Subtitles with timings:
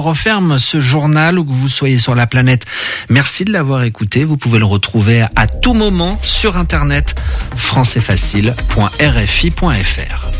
[0.00, 2.64] referme ce journal où que vous soyez sur la planète.
[3.10, 4.24] Merci de l'avoir écouté.
[4.24, 7.14] Vous pouvez le retrouver à tout moment sur internet
[7.56, 10.30] françaisfacile.rfi.fr.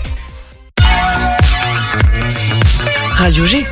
[3.15, 3.67] Radio G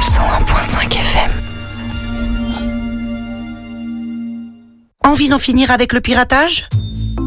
[0.00, 1.30] 101.5 FM.
[5.04, 6.66] Envie d'en finir avec le piratage?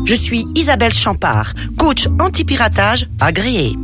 [0.06, 3.76] Je suis Isabelle Champard, coach anti-piratage agréé.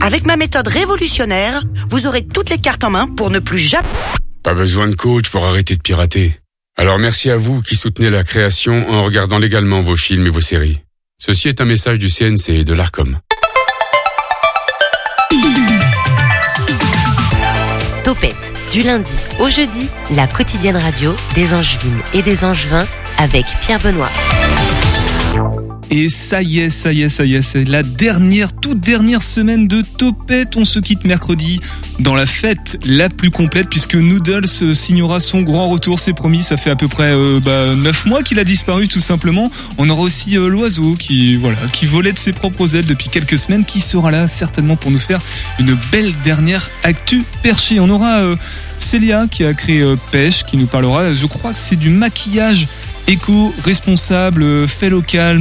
[0.00, 3.88] Avec ma méthode révolutionnaire, vous aurez toutes les cartes en main pour ne plus jamais...
[4.42, 6.38] Pas besoin de coach pour arrêter de pirater.
[6.76, 10.40] Alors merci à vous qui soutenez la création en regardant légalement vos films et vos
[10.40, 10.80] séries.
[11.18, 13.18] Ceci est un message du CNC et de l'ARCOM.
[18.02, 22.86] Topette, du lundi au jeudi, la quotidienne radio des Angevines et des Angevins
[23.18, 24.10] avec Pierre Benoît.
[25.90, 29.22] Et ça y est, ça y est, ça y est, c'est la dernière, toute dernière
[29.22, 30.56] semaine de Topette.
[30.56, 31.60] On se quitte mercredi
[32.00, 36.42] dans la fête la plus complète puisque Noodles signera son grand retour, c'est promis.
[36.42, 39.50] Ça fait à peu près euh, bah, 9 mois qu'il a disparu tout simplement.
[39.78, 43.38] On aura aussi euh, l'oiseau qui, voilà, qui volait de ses propres ailes depuis quelques
[43.38, 45.20] semaines, qui sera là certainement pour nous faire
[45.58, 47.80] une belle dernière actu perchée.
[47.80, 48.36] On aura euh,
[48.78, 52.68] Célia qui a créé euh, Pêche, qui nous parlera, je crois que c'est du maquillage
[53.06, 55.40] éco-responsable, fait local,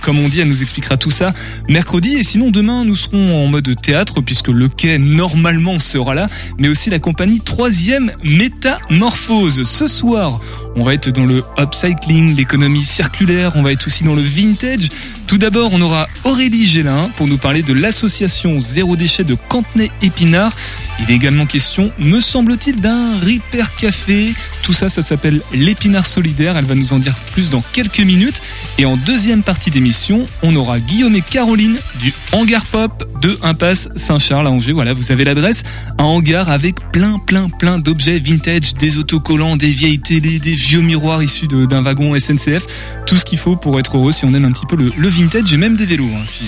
[0.00, 1.32] comme on dit, elle nous expliquera tout ça
[1.68, 6.26] mercredi et sinon demain nous serons en mode théâtre puisque le quai normalement sera là
[6.58, 9.62] mais aussi la compagnie troisième métamorphose.
[9.62, 10.40] Ce soir
[10.76, 14.88] on va être dans le upcycling, l'économie circulaire, on va être aussi dans le vintage.
[15.26, 20.54] Tout d'abord on aura Aurélie Gélin pour nous parler de l'association Zéro Déchet de Cantenay-Épinard.
[21.00, 24.34] Il est également question, me semble-t-il, d'un Ripper Café.
[24.64, 26.56] Tout ça, ça s'appelle l'épinard solidaire.
[26.56, 28.42] Elle va nous en dire plus dans quelques minutes.
[28.78, 33.88] Et en deuxième partie d'émission, on aura Guillaume et Caroline du Hangar Pop de Impasse
[33.94, 34.72] Saint-Charles à Angers.
[34.72, 35.62] Voilà, vous avez l'adresse.
[35.98, 40.80] Un hangar avec plein, plein, plein d'objets vintage, des autocollants, des vieilles télés, des vieux
[40.80, 42.66] miroirs issus d'un wagon SNCF.
[43.06, 45.08] Tout ce qu'il faut pour être heureux si on aime un petit peu le, le
[45.08, 46.10] vintage et même des vélos.
[46.14, 46.44] Hein, si,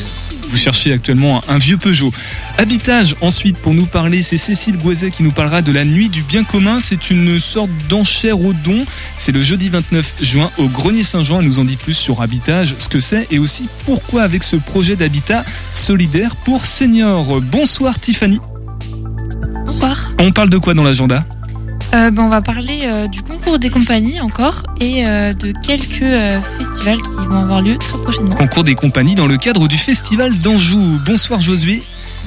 [0.51, 2.13] vous cherchez actuellement un vieux Peugeot.
[2.59, 6.23] Habitage ensuite pour nous parler, c'est Cécile Goiset qui nous parlera de la nuit du
[6.23, 6.81] bien commun.
[6.81, 8.85] C'est une sorte d'enchère au don.
[9.17, 11.41] C'est le jeudi 29 juin au Grenier Saint-Jean.
[11.41, 14.57] Elle nous en dit plus sur Habitage, ce que c'est et aussi pourquoi avec ce
[14.57, 17.41] projet d'habitat solidaire pour seniors.
[17.41, 18.41] Bonsoir Tiffany.
[19.65, 20.13] Bonsoir.
[20.19, 21.25] On parle de quoi dans l'agenda?
[21.95, 26.03] Euh, ben, on va parler euh, du concours des compagnies encore et euh, de quelques
[26.03, 28.31] euh, festivals qui vont avoir lieu très prochainement.
[28.31, 31.01] Concours des compagnies dans le cadre du festival d'Anjou.
[31.05, 31.83] Bonsoir Josué.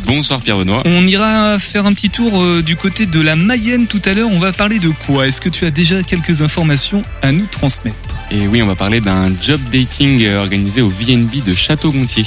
[0.05, 0.81] Bonsoir Pierre Benoît.
[0.85, 4.29] On ira faire un petit tour euh, du côté de la Mayenne tout à l'heure.
[4.31, 5.27] On va parler de quoi?
[5.27, 7.95] Est-ce que tu as déjà quelques informations à nous transmettre?
[8.31, 12.25] Et oui, on va parler d'un job dating organisé au VNB de Château-Gontier.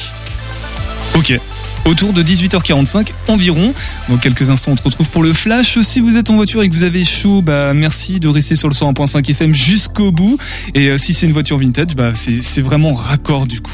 [1.14, 1.38] Ok.
[1.86, 3.72] Autour de 18h45 environ.
[4.08, 5.80] Dans quelques instants, on te retrouve pour le flash.
[5.82, 8.68] Si vous êtes en voiture et que vous avez chaud, bah merci de rester sur
[8.68, 10.36] le 101.5 FM jusqu'au bout.
[10.74, 13.70] Et euh, si c'est une voiture vintage, bah c'est c'est vraiment raccord du coup.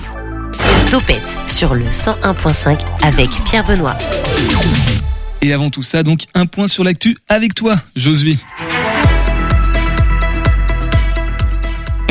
[0.91, 3.97] Topette sur le 101.5 avec Pierre Benoît.
[5.41, 8.37] Et avant tout ça, donc un point sur l'actu avec toi, Josué.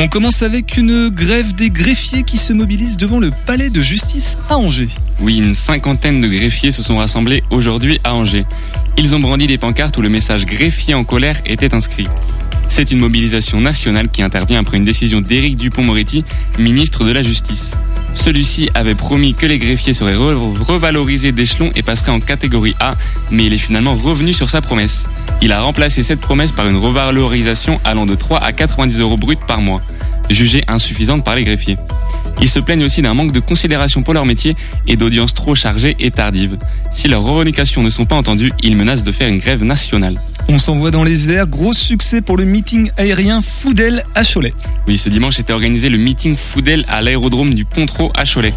[0.04, 4.36] On commence avec une grève des greffiers qui se mobilisent devant le palais de justice
[4.50, 4.88] à Angers.
[5.20, 8.44] Oui, une cinquantaine de greffiers se sont rassemblés aujourd'hui à Angers.
[8.98, 12.08] Ils ont brandi des pancartes où le message greffier en colère était inscrit.
[12.74, 16.24] C'est une mobilisation nationale qui intervient après une décision d'Éric Dupont-Moretti,
[16.58, 17.72] ministre de la Justice.
[18.14, 22.94] Celui-ci avait promis que les greffiers seraient re- revalorisés d'échelon et passeraient en catégorie A,
[23.30, 25.06] mais il est finalement revenu sur sa promesse.
[25.42, 29.36] Il a remplacé cette promesse par une revalorisation allant de 3 à 90 euros bruts
[29.46, 29.82] par mois,
[30.30, 31.76] jugée insuffisante par les greffiers.
[32.40, 34.56] Ils se plaignent aussi d'un manque de considération pour leur métier
[34.86, 36.56] et d'audience trop chargée et tardive.
[36.90, 40.18] Si leurs revendications ne sont pas entendues, ils menacent de faire une grève nationale.
[40.48, 44.52] On s'envoie dans les airs, gros succès pour le meeting aérien Foudel à Cholet.
[44.86, 48.54] Oui, ce dimanche était organisé le meeting Foudel à l'aérodrome du Pontreau à Cholet.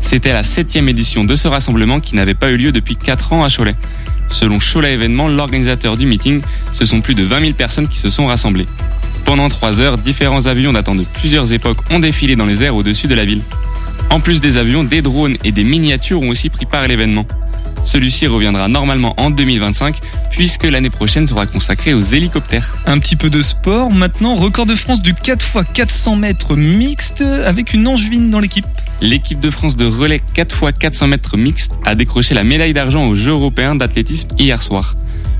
[0.00, 3.44] C'était la septième édition de ce rassemblement qui n'avait pas eu lieu depuis 4 ans
[3.44, 3.74] à Cholet.
[4.28, 6.40] Selon Cholet Événements, l'organisateur du meeting,
[6.72, 8.66] ce sont plus de 20 000 personnes qui se sont rassemblées.
[9.24, 13.06] Pendant trois heures, différents avions datant de plusieurs époques ont défilé dans les airs au-dessus
[13.06, 13.42] de la ville.
[14.10, 17.26] En plus des avions, des drones et des miniatures ont aussi pris part à l'événement.
[17.84, 19.98] Celui-ci reviendra normalement en 2025
[20.30, 22.76] puisque l'année prochaine sera consacrée aux hélicoptères.
[22.86, 27.86] Un petit peu de sport maintenant, record de France du 4x400 mètres mixte avec une
[27.86, 28.66] angevine dans l'équipe.
[29.00, 33.32] L'équipe de France de relais 4x400 mètres mixte a décroché la médaille d'argent aux Jeux
[33.32, 34.96] européens d'athlétisme hier soir.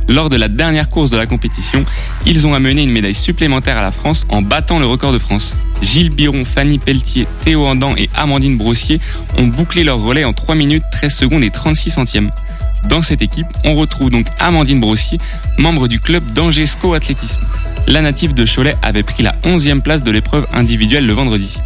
[0.09, 1.85] Lors de la dernière course de la compétition,
[2.27, 5.57] ils ont amené une médaille supplémentaire à la France en battant le record de France.
[5.85, 9.01] Gilles Biron, Fanny Pelletier, Théo Andan et Amandine Brossier
[9.37, 12.31] ont bouclé leur relais en 3 minutes 13 secondes et 36 centièmes.
[12.89, 15.19] Dans cette équipe, on retrouve donc Amandine Brossier,
[15.59, 17.43] membre du club d'Angesco Athlétisme.
[17.87, 21.61] La native de Cholet avait pris la 11e place de l'épreuve individuelle le vendredi.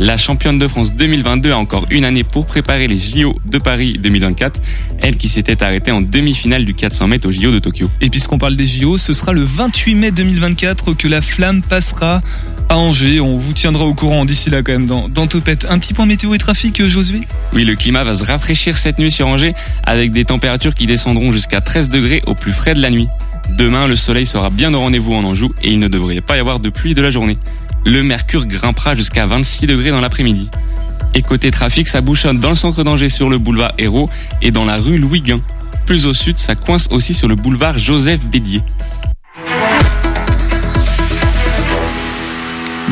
[0.00, 3.96] La championne de France 2022 a encore une année pour préparer les JO de Paris
[3.98, 4.60] 2024,
[5.00, 7.88] elle qui s'était arrêtée en demi-finale du 400 mètres aux JO de Tokyo.
[8.00, 12.22] Et puisqu'on parle des JO, ce sera le 28 mai 2024 que la flamme passera
[12.68, 13.20] à Angers.
[13.20, 15.66] On vous tiendra au courant d'ici là quand même dans, dans Topette.
[15.70, 17.20] Un petit point météo et trafic, Josué?
[17.52, 19.54] Oui, le climat va se rafraîchir cette nuit sur Angers
[19.84, 23.08] avec des températures qui descendront jusqu'à 13 degrés au plus frais de la nuit.
[23.50, 26.40] Demain, le soleil sera bien au rendez-vous en Anjou et il ne devrait pas y
[26.40, 27.38] avoir de pluie de la journée
[27.84, 30.50] le mercure grimpera jusqu'à 26 degrés dans l'après-midi.
[31.14, 34.10] Et côté trafic, ça bouchonne dans le centre d'Angers sur le boulevard Hérault
[34.42, 35.40] et dans la rue Louis Guin.
[35.86, 38.62] Plus au sud, ça coince aussi sur le boulevard Joseph Bédier.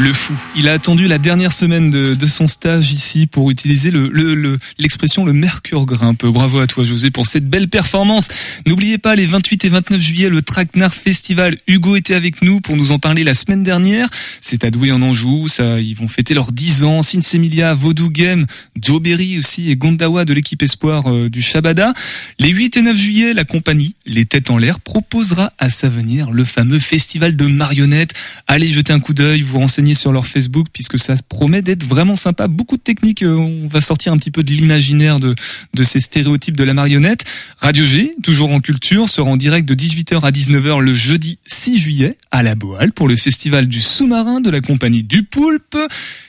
[0.01, 0.33] Le fou.
[0.57, 4.59] Il a attendu la dernière semaine de, de son stage ici pour utiliser le, le,
[4.79, 6.25] l'expression le, mercure grimpe.
[6.25, 8.29] Bravo à toi José pour cette belle performance.
[8.67, 11.59] N'oubliez pas les 28 et 29 juillet le Traquenard Festival.
[11.67, 14.09] Hugo était avec nous pour nous en parler la semaine dernière.
[14.41, 15.47] C'est à Douai en Anjou.
[15.49, 17.03] Ça, ils vont fêter leurs 10 ans.
[17.03, 18.47] Sinsemilia, Vodou Game,
[18.81, 21.93] Joe Berry aussi et Gondawa de l'équipe espoir euh, du Shabada.
[22.39, 26.31] Les 8 et 9 juillet, la compagnie Les Têtes en l'air proposera à sa venir
[26.31, 28.15] le fameux festival de marionnettes.
[28.47, 29.59] Allez jeter un coup d'œil, vous
[29.95, 32.49] sur leur Facebook puisque ça promet d'être vraiment sympa.
[32.49, 33.23] Beaucoup de techniques.
[33.23, 35.35] Euh, on va sortir un petit peu de l'imaginaire de,
[35.83, 37.25] ces stéréotypes de la marionnette.
[37.59, 41.79] Radio G, toujours en culture, sera en direct de 18h à 19h le jeudi 6
[41.79, 45.77] juillet à la Boale pour le festival du sous-marin de la compagnie du Poulpe.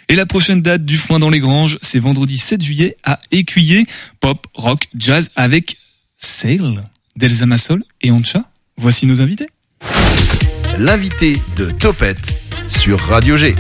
[0.09, 3.85] Et la prochaine date du foin dans les granges, c'est vendredi 7 juillet à Écuyer.
[4.19, 5.77] Pop, rock, jazz avec
[6.17, 6.79] Sail,
[7.15, 8.43] d'Elsa Massol et Ancha.
[8.77, 9.47] Voici nos invités.
[10.79, 13.55] L'invité de Topette sur Radio G.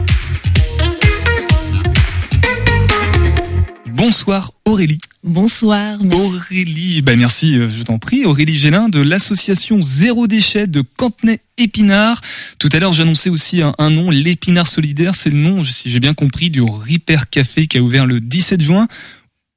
[3.87, 4.99] Bonsoir Aurélie.
[5.23, 5.97] Bonsoir.
[6.01, 6.17] Merci.
[6.17, 8.25] Aurélie, ben merci, euh, je t'en prie.
[8.25, 12.21] Aurélie Gélin de l'association Zéro Déchet de Cantenay-Épinard.
[12.59, 15.15] Tout à l'heure, j'annonçais aussi un, un nom, l'Épinard Solidaire.
[15.15, 18.61] C'est le nom, si j'ai bien compris, du Ripper Café qui a ouvert le 17
[18.61, 18.87] juin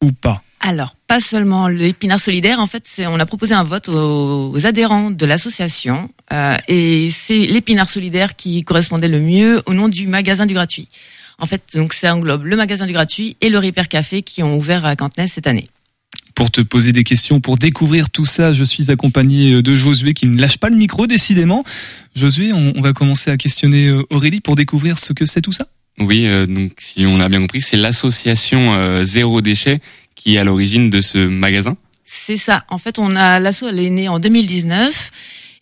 [0.02, 0.42] ou pas?
[0.60, 2.58] Alors, pas seulement l'épinard solidaire.
[2.61, 7.47] En fait, on a proposé un vote aux, aux adhérents de l'association euh, et c'est
[7.47, 10.88] l'épinard solidaire qui correspondait le mieux au nom du magasin du gratuit.
[11.38, 14.56] En fait, donc ça englobe le magasin du gratuit et le Repair Café qui ont
[14.56, 15.69] ouvert à Cantenay cette année.
[16.35, 20.26] Pour te poser des questions, pour découvrir tout ça, je suis accompagné de Josué qui
[20.26, 21.64] ne lâche pas le micro décidément.
[22.14, 25.52] Josué, on, on va commencer à questionner euh, Aurélie pour découvrir ce que c'est tout
[25.52, 25.67] ça.
[25.99, 29.81] Oui, euh, donc si on a bien compris, c'est l'association euh, Zéro Déchet
[30.16, 31.76] qui est à l'origine de ce magasin.
[32.04, 32.64] C'est ça.
[32.68, 35.12] En fait, on a l'asso, elle est née en 2019.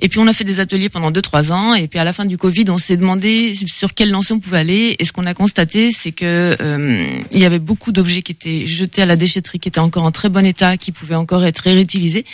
[0.00, 1.74] Et puis on a fait des ateliers pendant 2-3 ans.
[1.74, 4.58] Et puis à la fin du Covid, on s'est demandé sur quel lancé on pouvait
[4.58, 4.96] aller.
[4.98, 8.66] Et ce qu'on a constaté, c'est que euh, il y avait beaucoup d'objets qui étaient
[8.66, 11.60] jetés à la déchetterie, qui étaient encore en très bon état, qui pouvaient encore être
[11.60, 12.24] réutilisés.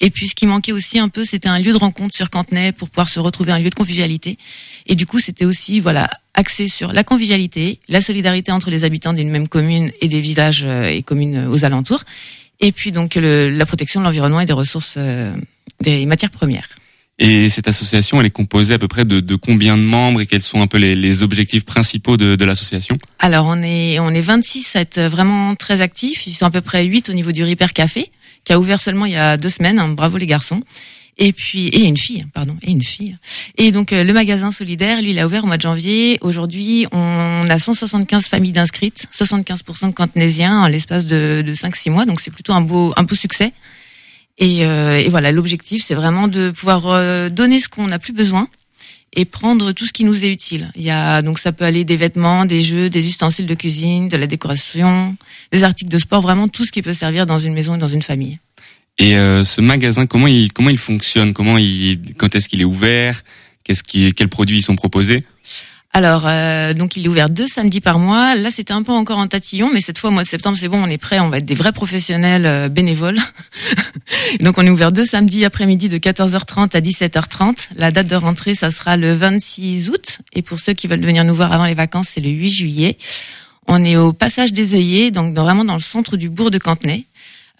[0.00, 2.72] Et puis ce qui manquait aussi un peu, c'était un lieu de rencontre sur Cantenay
[2.72, 4.38] pour pouvoir se retrouver, un lieu de convivialité.
[4.86, 9.14] Et du coup, c'était aussi voilà axé sur la convivialité, la solidarité entre les habitants
[9.14, 12.04] d'une même commune et des villages euh, et communes aux alentours.
[12.60, 15.34] Et puis donc le, la protection de l'environnement et des ressources, euh,
[15.80, 16.68] des matières premières.
[17.18, 20.26] Et cette association, elle est composée à peu près de, de combien de membres et
[20.26, 22.98] quels sont un peu les, les objectifs principaux de, de l'association?
[23.18, 26.26] Alors on est on est 26 à être vraiment très actifs.
[26.26, 28.10] Ils sont à peu près 8 au niveau du Ripper Café
[28.46, 29.78] qui a ouvert seulement il y a deux semaines.
[29.78, 30.62] Hein, bravo les garçons.
[31.18, 33.16] Et puis et une fille, pardon, et une fille.
[33.56, 36.18] Et donc euh, le magasin solidaire, lui, il a ouvert au mois de janvier.
[36.20, 42.04] Aujourd'hui, on a 175 familles d'inscrites, 75% de cantenaisiens en l'espace de, de 5-6 mois.
[42.04, 43.52] Donc c'est plutôt un beau un beau succès.
[44.38, 48.48] Et, euh, voilà, l'objectif, c'est vraiment de pouvoir euh, donner ce qu'on n'a plus besoin
[49.16, 50.70] et prendre tout ce qui nous est utile.
[50.76, 54.08] Il y a donc ça peut aller des vêtements, des jeux, des ustensiles de cuisine,
[54.08, 55.16] de la décoration,
[55.50, 57.86] des articles de sport, vraiment tout ce qui peut servir dans une maison et dans
[57.88, 58.38] une famille.
[58.98, 61.32] Et euh, ce magasin, comment il comment il fonctionne?
[61.32, 63.22] Comment il quand est-ce qu'il est ouvert?
[63.64, 65.24] Qu'est-ce qui quels produits ils sont proposés?
[65.92, 68.34] Alors, euh, donc il est ouvert deux samedis par mois.
[68.34, 70.68] Là, c'était un peu encore en tatillon, mais cette fois, au mois de septembre, c'est
[70.68, 73.18] bon, on est prêt, on va être des vrais professionnels euh, bénévoles.
[74.40, 77.68] donc, on est ouvert deux samedis après-midi de 14h30 à 17h30.
[77.76, 80.18] La date de rentrée, ça sera le 26 août.
[80.34, 82.98] Et pour ceux qui veulent venir nous voir avant les vacances, c'est le 8 juillet.
[83.66, 87.06] On est au passage des œillets, donc vraiment dans le centre du bourg de Cantenay.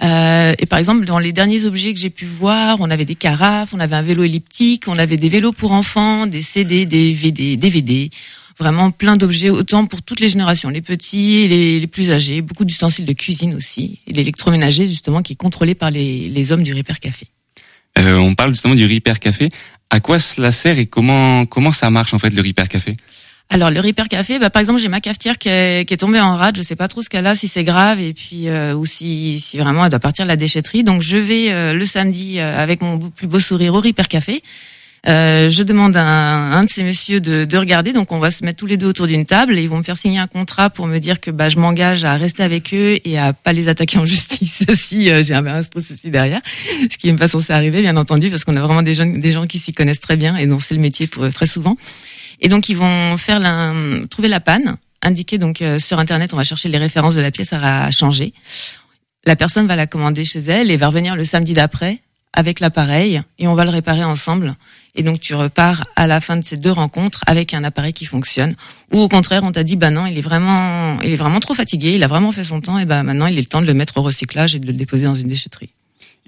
[0.03, 3.15] Euh, et par exemple, dans les derniers objets que j'ai pu voir, on avait des
[3.15, 7.12] carafes, on avait un vélo elliptique, on avait des vélos pour enfants, des CD, des
[7.12, 8.11] VD, DVD,
[8.59, 11.49] vraiment plein d'objets, autant pour toutes les générations, les petits et
[11.81, 15.91] les, plus âgés, beaucoup d'ustensiles de cuisine aussi, et l'électroménager justement qui est contrôlé par
[15.91, 17.26] les, les hommes du Repair Café.
[17.99, 19.49] Euh, on parle justement du Repair Café.
[19.88, 22.97] À quoi cela sert et comment comment ça marche en fait le Repair Café?
[23.49, 26.21] Alors le Repair Café, bah, par exemple, j'ai ma cafetière qui est, qui est tombée
[26.21, 26.57] en rade.
[26.57, 29.41] Je sais pas trop ce qu'elle a, si c'est grave et puis euh, ou si,
[29.41, 30.83] si vraiment elle doit partir de la déchetterie.
[30.83, 34.43] Donc je vais euh, le samedi euh, avec mon plus beau sourire au Repair Café.
[35.09, 37.93] Euh, je demande à un, un de ces messieurs de, de regarder.
[37.93, 39.85] Donc on va se mettre tous les deux autour d'une table et ils vont me
[39.85, 42.99] faire signer un contrat pour me dire que bah, je m'engage à rester avec eux
[43.05, 46.41] et à pas les attaquer en justice si euh, j'ai un aussi derrière.
[46.91, 49.33] Ce qui n'est pas censé arriver, bien entendu, parce qu'on a vraiment des jeunes, des
[49.33, 51.76] gens qui s'y connaissent très bien et dont c'est le métier pour très souvent.
[52.40, 53.73] Et donc ils vont faire la,
[54.11, 57.31] trouver la panne, indiquer donc euh, sur internet, on va chercher les références de la
[57.31, 58.33] pièce à changer.
[59.25, 62.00] La personne va la commander chez elle et va revenir le samedi d'après
[62.33, 64.55] avec l'appareil et on va le réparer ensemble.
[64.95, 68.05] Et donc tu repars à la fin de ces deux rencontres avec un appareil qui
[68.05, 68.55] fonctionne.
[68.93, 71.55] Ou au contraire, on t'a dit bah non, il est vraiment, il est vraiment trop
[71.55, 73.66] fatigué, il a vraiment fait son temps et bah maintenant il est le temps de
[73.66, 75.71] le mettre au recyclage et de le déposer dans une déchetterie.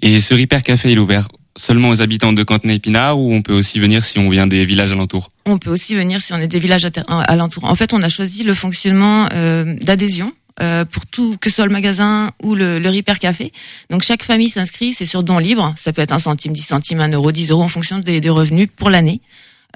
[0.01, 1.27] Et ce Repair Café, il est ouvert
[1.59, 4.91] seulement aux habitants de Cantenay-Épinard ou on peut aussi venir si on vient des villages
[4.91, 5.31] alentours?
[5.45, 7.65] On peut aussi venir si on est des villages alentours.
[7.65, 11.65] En fait, on a choisi le fonctionnement euh, d'adhésion euh, pour tout, que ce soit
[11.65, 13.51] le magasin ou le, le Repair Café.
[13.89, 15.73] Donc chaque famille s'inscrit, c'est sur don libre.
[15.77, 18.29] Ça peut être un centime, dix centimes, un euro, dix euros en fonction des, des
[18.29, 19.21] revenus pour l'année.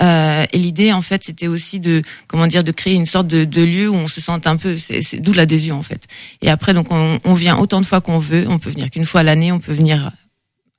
[0.01, 3.43] Euh, et l'idée, en fait, c'était aussi de, comment dire, de créer une sorte de,
[3.45, 6.07] de lieu où on se sente un peu, c'est d'où l'adhésion, en fait.
[6.41, 8.45] Et après, donc, on, on vient autant de fois qu'on veut.
[8.49, 9.51] On peut venir qu'une fois à l'année.
[9.51, 10.11] On peut venir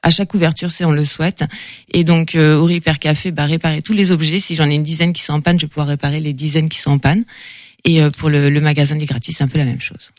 [0.04, 1.44] à chaque ouverture si on le souhaite.
[1.92, 4.38] Et donc euh, au Repair Café, bah, réparer tous les objets.
[4.38, 6.68] Si j'en ai une dizaine qui sont en panne, je vais pouvoir réparer les dizaines
[6.68, 7.25] qui sont en panne.
[7.84, 10.12] Et euh, pour le, le magasin du gratuit, c'est un peu la même chose.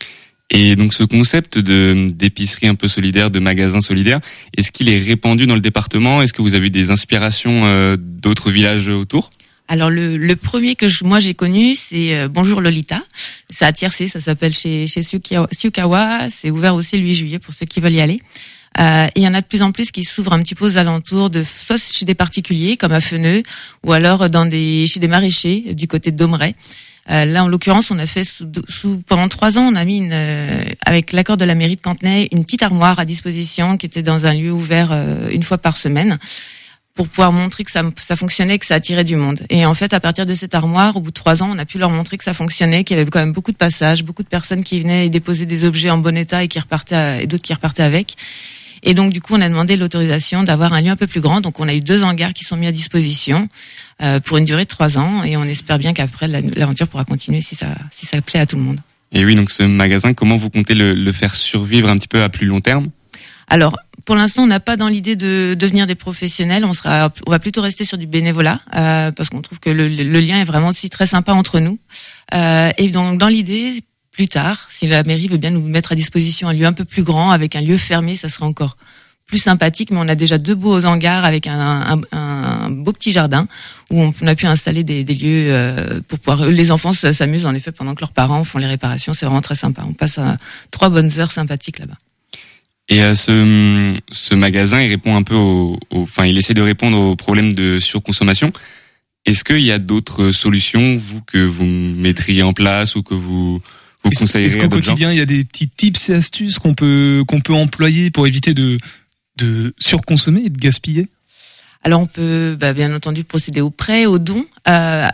[0.50, 4.20] Et donc ce concept de d'épicerie un peu solidaire, de magasin solidaire,
[4.56, 6.22] est-ce qu'il est répandu dans le département?
[6.22, 9.32] Est-ce que vous avez des inspirations euh, d'autres villages autour?
[9.68, 13.04] Alors le, le, premier que je, moi j'ai connu, c'est euh, Bonjour Lolita.
[13.50, 16.30] C'est à Tiercé, ça s'appelle chez, chez Sukawa.
[16.30, 18.20] C'est ouvert aussi le 8 juillet pour ceux qui veulent y aller.
[18.80, 20.78] Euh, il y en a de plus en plus qui s'ouvrent un petit peu aux
[20.78, 23.42] alentours, de, soit chez des particuliers comme à Feneux,
[23.84, 26.26] ou alors dans des, chez des maraîchers du côté de.
[27.12, 29.98] Euh, là, en l'occurrence, on a fait sous, sous, pendant trois ans, on a mis
[29.98, 33.86] une, euh, avec l'accord de la mairie de Cantenay une petite armoire à disposition qui
[33.86, 36.18] était dans un lieu ouvert euh, une fois par semaine
[36.96, 39.42] pour pouvoir montrer que ça, ça fonctionnait, que ça attirait du monde.
[39.50, 41.66] Et en fait, à partir de cette armoire, au bout de trois ans, on a
[41.66, 44.24] pu leur montrer que ça fonctionnait, qu'il y avait quand même beaucoup de passages, beaucoup
[44.24, 47.44] de personnes qui venaient déposer des objets en bon état et qui repartaient et d'autres
[47.44, 48.16] qui repartaient avec.
[48.86, 51.42] Et donc, du coup, on a demandé l'autorisation d'avoir un lieu un peu plus grand.
[51.42, 53.50] Donc, on a eu deux hangars qui sont mis à disposition
[54.02, 55.24] euh, pour une durée de trois ans.
[55.24, 58.56] Et on espère bien qu'après, l'aventure pourra continuer si ça, si ça plaît à tout
[58.56, 58.80] le monde.
[59.12, 62.22] Et oui, donc ce magasin, comment vous comptez le, le faire survivre un petit peu
[62.22, 62.90] à plus long terme?
[63.48, 66.64] Alors, pour l'instant, on n'a pas dans l'idée de devenir des professionnels.
[66.64, 69.88] On sera, on va plutôt rester sur du bénévolat euh, parce qu'on trouve que le,
[69.88, 71.80] le, lien est vraiment aussi très sympa entre nous.
[72.34, 73.84] Euh, et donc, dans l'idée,
[74.16, 76.86] plus tard, si la mairie veut bien nous mettre à disposition un lieu un peu
[76.86, 78.78] plus grand, avec un lieu fermé, ça serait encore
[79.28, 79.92] plus sympathique.
[79.92, 81.98] Mais on a déjà deux beaux hangars avec un,
[82.70, 83.48] beau petit jardin
[83.92, 86.48] où on a pu installer des, lieux euh, pour pouvoir.
[86.48, 89.14] Les enfants s'amusent en effet pendant que leurs parents font les réparations.
[89.14, 89.84] C'est vraiment très sympa.
[89.88, 90.38] On passe à
[90.72, 91.98] trois bonnes heures sympathiques là-bas.
[92.88, 97.16] Et euh, ce, magasin, il répond un peu au, enfin, il essaie de répondre aux
[97.16, 98.54] problèmes de surconsommation.
[99.26, 103.60] Est-ce qu'il y a d'autres solutions, vous, que vous mettriez en place ou que vous
[104.12, 107.54] est-ce qu'au quotidien, il y a des petits tips et astuces qu'on peut qu'on peut
[107.54, 108.78] employer pour éviter de
[109.38, 111.08] de surconsommer et de gaspiller?
[111.84, 114.46] Alors on peut bah, bien entendu procéder au prêt, au don.
[114.68, 115.08] Euh,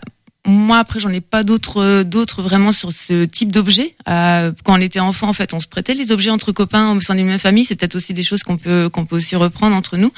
[0.45, 3.95] moi après j'en ai pas d'autres d'autres vraiment sur ce type d'objet.
[4.09, 7.01] Euh, quand on était enfant en fait on se prêtait les objets entre copains au
[7.01, 7.65] sein d'une même famille.
[7.65, 10.13] C'est peut-être aussi des choses qu'on peut qu'on peut aussi reprendre entre nous.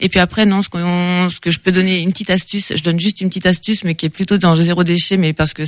[0.00, 2.72] Et puis après non ce, ce que je peux donner une petite astuce.
[2.74, 5.32] Je donne juste une petite astuce mais qui est plutôt dans le zéro déchet mais
[5.32, 5.64] parce que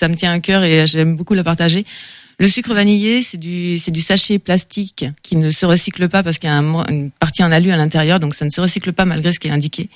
[0.00, 1.84] ça me tient à cœur et j'aime beaucoup le partager.
[2.38, 6.38] Le sucre vanillé, c'est du c'est du sachet plastique qui ne se recycle pas parce
[6.38, 9.04] qu'il y a une partie en alu à l'intérieur, donc ça ne se recycle pas
[9.04, 9.90] malgré ce qui est indiqué.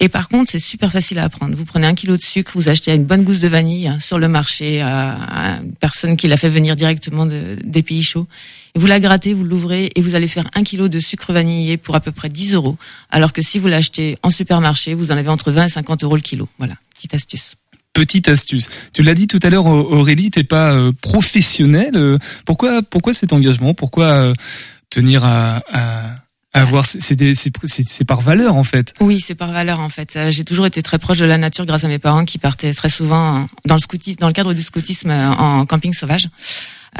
[0.00, 1.56] Et par contre, c'est super facile à apprendre.
[1.56, 4.26] Vous prenez un kilo de sucre, vous achetez une bonne gousse de vanille sur le
[4.26, 8.26] marché à une personne qui l'a fait venir directement de, des pays chauds.
[8.74, 11.94] Vous la grattez, vous l'ouvrez et vous allez faire un kilo de sucre vanillé pour
[11.94, 12.76] à peu près 10 euros.
[13.10, 16.16] Alors que si vous l'achetez en supermarché, vous en avez entre 20 et 50 euros
[16.16, 16.48] le kilo.
[16.58, 17.54] Voilà, petite astuce
[17.98, 18.70] petite astuce.
[18.92, 21.96] Tu l'as dit tout à l'heure, Aurélie, t'es pas euh, professionnelle.
[21.96, 23.74] Euh, pourquoi, pourquoi cet engagement?
[23.74, 24.34] Pourquoi euh,
[24.88, 26.02] tenir à, à
[26.52, 28.94] avoir c'est par valeur en fait?
[29.00, 30.16] Oui, c'est par valeur en fait.
[30.30, 32.88] J'ai toujours été très proche de la nature grâce à mes parents qui partaient très
[32.88, 36.28] souvent dans le scoutisme, dans le cadre du scoutisme en camping sauvage.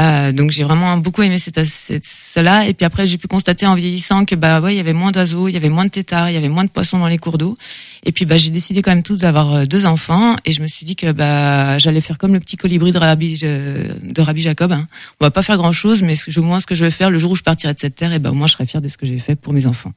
[0.01, 2.67] Euh, donc j'ai vraiment beaucoup aimé cette, cette, cela.
[2.67, 5.11] Et puis après, j'ai pu constater en vieillissant que bah ouais, il y avait moins
[5.11, 7.19] d'oiseaux, il y avait moins de têtards, il y avait moins de poissons dans les
[7.19, 7.57] cours d'eau.
[8.05, 10.69] Et puis bah j'ai décidé quand même tout d'avoir euh, deux enfants et je me
[10.69, 14.73] suis dit que bah j'allais faire comme le petit colibri de Rabbi de Rabbi Jacob.
[14.73, 14.87] Hein.
[15.21, 17.19] On va pas faire grand chose, mais au moins ce que je vais faire le
[17.19, 18.89] jour où je partirai de cette terre, et bah au moins je serai fier de
[18.89, 19.93] ce que j'ai fait pour mes enfants.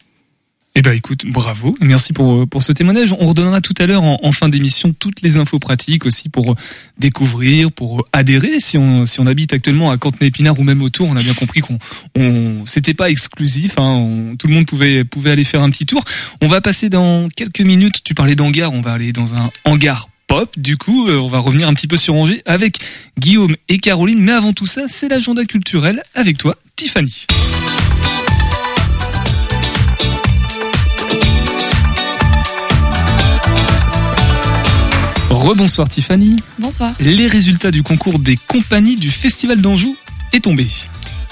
[0.74, 3.14] Eh ben écoute, bravo, merci pour pour ce témoignage.
[3.20, 6.56] On redonnera tout à l'heure en, en fin d'émission toutes les infos pratiques aussi pour
[6.98, 8.62] découvrir, pour adhérer.
[8.62, 11.60] Si on si on habite actuellement à Cantenay-Épinard ou même autour, on a bien compris
[11.60, 11.78] qu'on
[12.16, 13.78] on c'était pas exclusif.
[13.78, 16.06] Hein, tout le monde pouvait pouvait aller faire un petit tour.
[16.42, 18.02] On va passer dans quelques minutes.
[18.06, 20.58] Tu parlais d'hangar, on va aller dans un hangar pop.
[20.58, 22.78] Du coup, euh, on va revenir un petit peu sur Angers avec
[23.20, 24.20] Guillaume et Caroline.
[24.22, 27.28] Mais avant tout ça, c'est l'agenda culturel avec toi, Tiffany.
[35.42, 36.36] Rebonsoir Tiffany.
[36.60, 36.92] Bonsoir.
[37.00, 39.98] Les résultats du concours des compagnies du Festival d'Anjou
[40.34, 40.68] est tombé.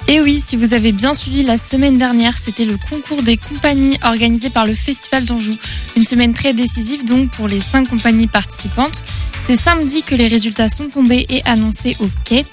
[0.07, 3.99] Et oui, si vous avez bien suivi la semaine dernière, c'était le concours des compagnies
[4.03, 5.55] organisé par le Festival d'Anjou.
[5.95, 9.05] Une semaine très décisive donc pour les cinq compagnies participantes.
[9.45, 12.47] C'est samedi que les résultats sont tombés et annoncés au quai.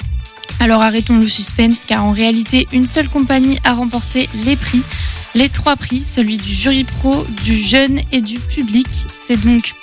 [0.60, 4.82] Alors arrêtons le suspense car en réalité une seule compagnie a remporté les prix.
[5.34, 8.86] Les trois prix, celui du jury pro, du jeune et du public.
[9.08, 9.74] C'est donc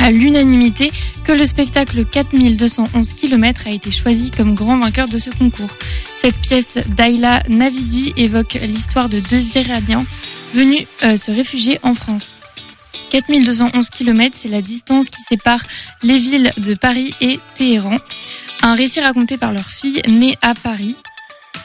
[0.00, 0.90] à l'unanimité
[1.24, 5.70] que le spectacle 4211 km a été choisi comme grand vainqueur de ce concours.
[6.18, 10.04] Cette pièce d'Ayla Navidi évoque l'histoire de deux Iraniens
[10.54, 12.34] venus euh, se réfugier en France.
[13.10, 15.62] 4211 km, c'est la distance qui sépare
[16.02, 17.96] les villes de Paris et Téhéran.
[18.62, 20.96] Un récit raconté par leur fille née à Paris.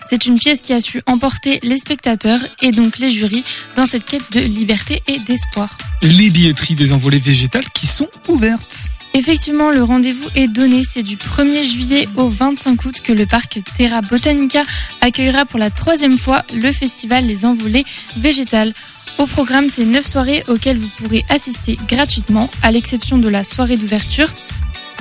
[0.10, 3.44] C'est une pièce qui a su emporter les spectateurs et donc les jurys
[3.76, 5.78] dans cette quête de liberté et d'espoir.
[6.02, 8.88] Les billetteries des envolées végétales qui sont ouvertes.
[9.14, 10.84] Effectivement, le rendez-vous est donné.
[10.84, 14.64] C'est du 1er juillet au 25 août que le parc Terra Botanica
[15.02, 17.86] accueillera pour la troisième fois le festival Les Envolées
[18.18, 18.74] Végétales.
[19.20, 23.78] Au programme, c'est 9 soirées auxquelles vous pourrez assister gratuitement, à l'exception de la soirée
[23.78, 24.34] d'ouverture,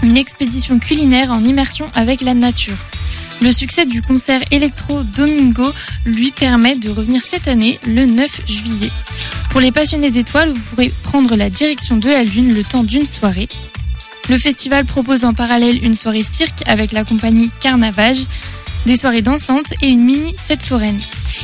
[0.03, 2.77] une expédition culinaire en immersion avec la nature.
[3.41, 5.73] Le succès du concert électro Domingo
[6.05, 8.91] lui permet de revenir cette année, le 9 juillet.
[9.51, 13.07] Pour les passionnés d'étoiles, vous pourrez prendre la direction de la Lune le temps d'une
[13.07, 13.49] soirée.
[14.29, 18.27] Le festival propose en parallèle une soirée cirque avec la compagnie Carnavage,
[18.87, 21.01] des soirées dansantes et une mini fête foraine.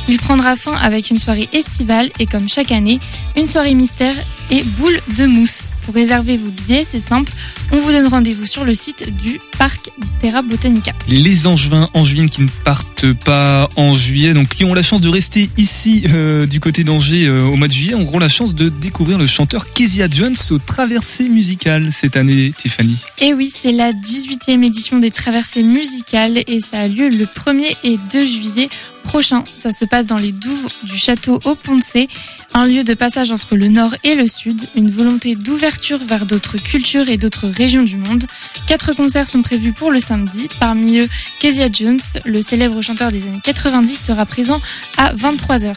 [0.07, 2.99] Il prendra fin avec une soirée estivale et comme chaque année,
[3.37, 4.15] une soirée mystère
[4.51, 5.67] et boule de mousse.
[5.85, 7.31] Pour réserver vos billets, c'est simple,
[7.71, 10.93] on vous donne rendez-vous sur le site du parc Terra Botanica.
[11.07, 15.09] Les Angevins, Angevines qui ne partent pas en juillet, donc qui ont la chance de
[15.09, 18.69] rester ici euh, du côté d'Angers euh, au mois de juillet, auront la chance de
[18.69, 22.97] découvrir le chanteur Kezia Jones au Traversées musicales cette année, Tiffany.
[23.19, 27.75] Et oui, c'est la 18e édition des traversées musicales et ça a lieu le 1er
[27.83, 28.69] et 2 juillet
[29.05, 29.43] prochain.
[29.53, 32.09] Ça se passe dans les douves du château au Poncé,
[32.53, 36.57] un lieu de passage entre le nord et le sud, une volonté d'ouverture vers d'autres
[36.57, 38.25] cultures et d'autres régions du monde.
[38.67, 40.49] Quatre concerts sont prévus pour le samedi.
[40.59, 44.61] Parmi eux, Kezia Jones, le célèbre chanteur des années 90, sera présent
[44.97, 45.75] à 23h.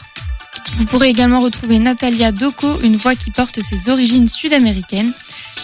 [0.77, 5.11] Vous pourrez également retrouver Natalia Doko, une voix qui porte ses origines sud-américaines.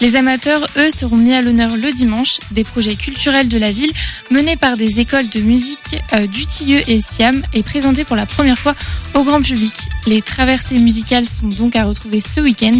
[0.00, 2.38] Les amateurs, eux, seront mis à l'honneur le dimanche.
[2.50, 3.92] Des projets culturels de la ville
[4.30, 8.26] menés par des écoles de musique euh, du Tilleux et Siam et présentés pour la
[8.26, 8.74] première fois
[9.14, 9.72] au grand public.
[10.06, 12.78] Les traversées musicales sont donc à retrouver ce week-end.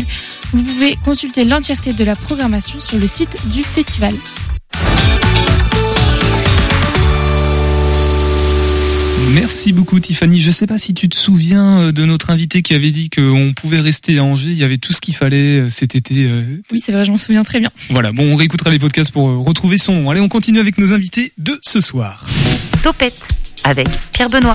[0.53, 4.13] Vous pouvez consulter l'entièreté de la programmation sur le site du festival.
[9.37, 10.41] Merci beaucoup Tiffany.
[10.41, 13.53] Je sais pas si tu te souviens euh, de notre invité qui avait dit qu'on
[13.55, 16.25] pouvait rester à Angers, il y avait tout ce qu'il fallait euh, cet été.
[16.25, 17.69] euh, Oui, c'est vrai, je m'en souviens très bien.
[17.91, 20.11] Voilà, bon, on réécoutera les podcasts pour retrouver son nom.
[20.11, 22.27] Allez, on continue avec nos invités de ce soir.
[22.83, 23.29] Topette
[23.65, 24.55] avec Pierre Benoît.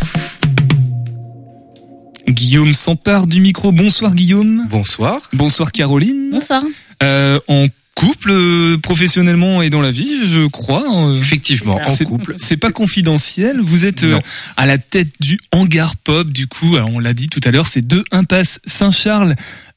[2.28, 3.72] Guillaume s'empare du micro.
[3.72, 4.65] Bonsoir Guillaume.
[4.67, 5.17] Bonsoir.
[5.32, 6.30] Bonsoir Caroline.
[6.32, 6.63] Bonsoir.
[7.04, 10.84] Euh, en couple, euh, professionnellement et dans la vie, je crois.
[11.08, 12.36] euh, Effectivement, en c'est- couple.
[12.38, 13.60] C'est pas confidentiel.
[13.62, 14.19] Vous êtes euh,
[14.58, 16.30] à la tête du hangar pop.
[16.32, 19.36] Du coup, alors on l'a dit tout à l'heure, c'est deux impasses Saint-Charles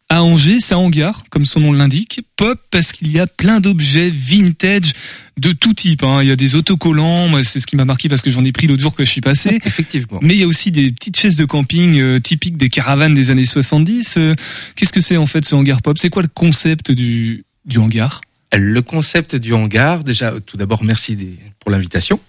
[0.08, 0.60] à Angers.
[0.60, 2.20] C'est un hangar, comme son nom l'indique.
[2.36, 4.92] Pop parce qu'il y a plein d'objets vintage
[5.38, 6.02] de tout type.
[6.04, 6.20] hein.
[6.22, 7.28] Il y a des autocollants.
[7.28, 9.10] Moi, c'est ce qui m'a marqué parce que j'en ai pris l'autre jour que je
[9.10, 9.58] suis passé.
[9.66, 10.20] Effectivement.
[10.22, 13.30] Mais il y a aussi des petites chaises de camping euh, typiques des caravanes des
[13.30, 14.14] années 70.
[14.18, 14.34] Euh,
[14.76, 15.98] Qu'est-ce que c'est en fait ce hangar pop?
[15.98, 18.20] C'est quoi le concept du, du hangar
[18.52, 22.20] Le concept du hangar, déjà, tout d'abord, merci pour l'invitation.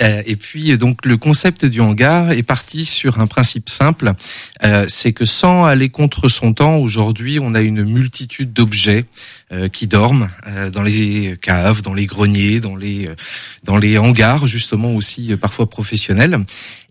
[0.00, 4.12] Euh, et puis, donc, le concept du hangar est parti sur un principe simple.
[4.64, 9.04] Euh, c'est que sans aller contre son temps, aujourd'hui, on a une multitude d'objets
[9.72, 13.14] qui dorment euh, dans les caves, dans les greniers, dans les euh,
[13.64, 16.38] dans les hangars, justement aussi euh, parfois professionnels.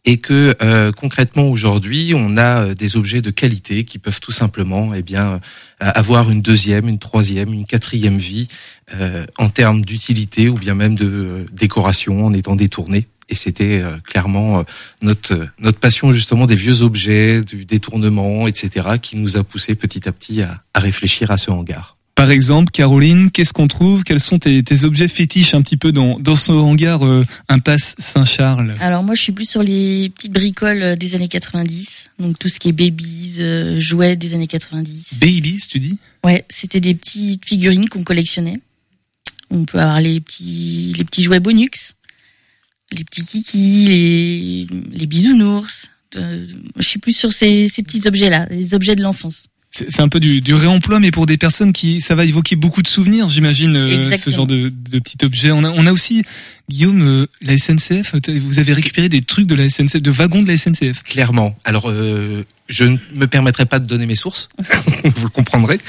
[0.06, 4.32] Et que euh, concrètement aujourd'hui, on a euh, des objets de qualité qui peuvent tout
[4.32, 5.40] simplement, eh bien, euh,
[5.80, 8.48] avoir une deuxième, une troisième, une quatrième vie
[8.96, 13.82] euh, en termes d'utilité ou bien même de euh, décoration en étant détourné Et c'était
[13.82, 14.64] euh, clairement euh,
[15.02, 19.76] notre euh, notre passion justement des vieux objets, du détournement, etc., qui nous a poussé
[19.76, 21.97] petit à petit à, à réfléchir à ce hangar.
[22.18, 24.04] Par exemple, Caroline, qu'est-ce qu'on trouve?
[24.04, 27.94] Quels sont tes, tes, objets fétiches un petit peu dans, dans ce hangar euh, Impasse
[28.00, 28.76] Saint-Charles?
[28.80, 32.58] Alors moi, je suis plus sur les petites bricoles des années 90, donc tout ce
[32.58, 35.20] qui est babies, euh, jouets des années 90.
[35.20, 36.00] Babies, tu dis?
[36.24, 38.62] Ouais, c'était des petites figurines qu'on collectionnait.
[39.52, 41.70] On peut avoir les petits les petits jouets Bonux,
[42.94, 45.92] les petits kikis, les les bisounours.
[46.16, 49.50] Euh, je suis plus sur ces ces petits objets là, les objets de l'enfance.
[49.70, 52.82] C'est un peu du, du, réemploi, mais pour des personnes qui, ça va évoquer beaucoup
[52.82, 55.52] de souvenirs, j'imagine, euh, ce genre de, de petit objet.
[55.52, 56.24] On a, on a aussi,
[56.70, 60.48] Guillaume, euh, la SNCF, vous avez récupéré des trucs de la SNCF, de wagons de
[60.48, 61.04] la SNCF.
[61.04, 61.56] Clairement.
[61.64, 64.50] Alors, euh, je ne me permettrai pas de donner mes sources,
[65.04, 65.80] vous le comprendrez.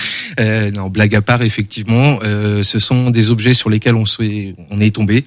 [0.40, 4.04] Euh, non, blague à part, effectivement, euh, ce sont des objets sur lesquels on,
[4.70, 5.24] on est tombé.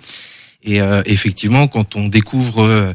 [0.64, 2.94] Et euh, effectivement, quand on découvre euh,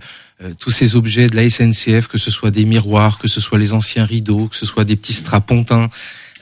[0.58, 3.72] tous ces objets de la SNCF, que ce soit des miroirs, que ce soit les
[3.72, 5.88] anciens rideaux, que ce soit des petits strapontins,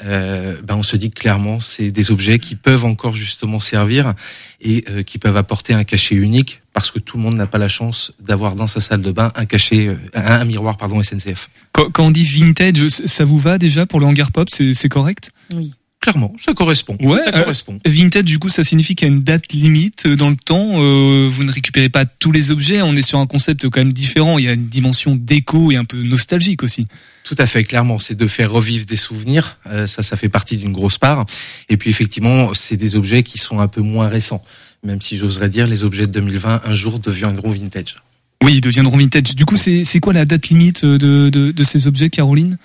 [0.04, 4.14] euh, ben on se dit que clairement c'est des objets qui peuvent encore justement servir
[4.60, 7.58] et euh, qui peuvent apporter un cachet unique parce que tout le monde n'a pas
[7.58, 11.00] la chance d'avoir dans sa salle de bain un cachet, euh, un, un, miroir pardon
[11.00, 11.48] SNCF.
[11.70, 15.30] Quand, quand on dit vintage, ça vous va déjà pour le hangar pop, c'est correct?
[15.54, 15.72] Oui
[16.04, 16.98] clairement, ça correspond.
[17.00, 17.78] Ouais, ça correspond.
[17.86, 20.72] Euh, vintage, du coup, ça signifie qu'il y a une date limite dans le temps.
[20.74, 22.82] Euh, vous ne récupérez pas tous les objets.
[22.82, 24.38] On est sur un concept quand même différent.
[24.38, 26.86] Il y a une dimension déco et un peu nostalgique aussi.
[27.24, 29.58] Tout à fait, clairement, c'est de faire revivre des souvenirs.
[29.66, 31.24] Euh, ça, ça fait partie d'une grosse part.
[31.70, 34.44] Et puis, effectivement, c'est des objets qui sont un peu moins récents.
[34.84, 37.96] Même si j'oserais dire, les objets de 2020, un jour, deviendront vintage.
[38.42, 39.34] Oui, ils deviendront vintage.
[39.34, 42.58] Du coup, c'est quoi la date limite de, de, de ces objets, Caroline?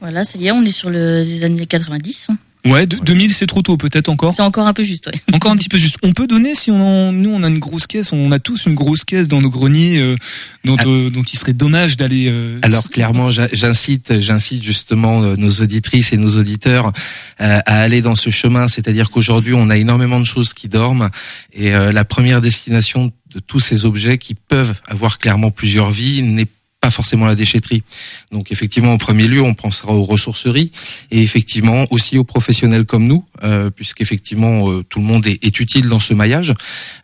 [0.00, 2.28] Voilà, c'est y on est sur le, les années 90.
[2.64, 4.32] Ouais, de, 2000 c'est trop tôt peut-être encore.
[4.32, 5.20] C'est encore un peu juste, ouais.
[5.34, 5.96] Encore un petit peu juste.
[6.02, 8.64] On peut donner si on en, nous on a une grosse caisse, on a tous
[8.66, 10.16] une grosse caisse dans nos greniers euh,
[10.64, 10.86] dont ah.
[10.86, 12.26] euh, dont il serait dommage d'aller.
[12.28, 16.92] Euh, Alors clairement, j'incite j'incite justement euh, nos auditrices et nos auditeurs
[17.40, 21.10] euh, à aller dans ce chemin, c'est-à-dire qu'aujourd'hui on a énormément de choses qui dorment
[21.52, 26.48] et la première destination de tous ces objets qui peuvent avoir clairement plusieurs vies n'est
[26.84, 27.82] pas forcément la déchetterie.
[28.30, 30.70] Donc effectivement, en premier lieu, on pensera aux ressourceries
[31.10, 35.88] et effectivement aussi aux professionnels comme nous, euh, puisqu'effectivement euh, tout le monde est, utile
[35.88, 36.52] dans ce maillage,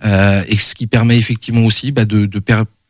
[0.05, 2.43] euh, et ce qui permet effectivement aussi bah, de, de,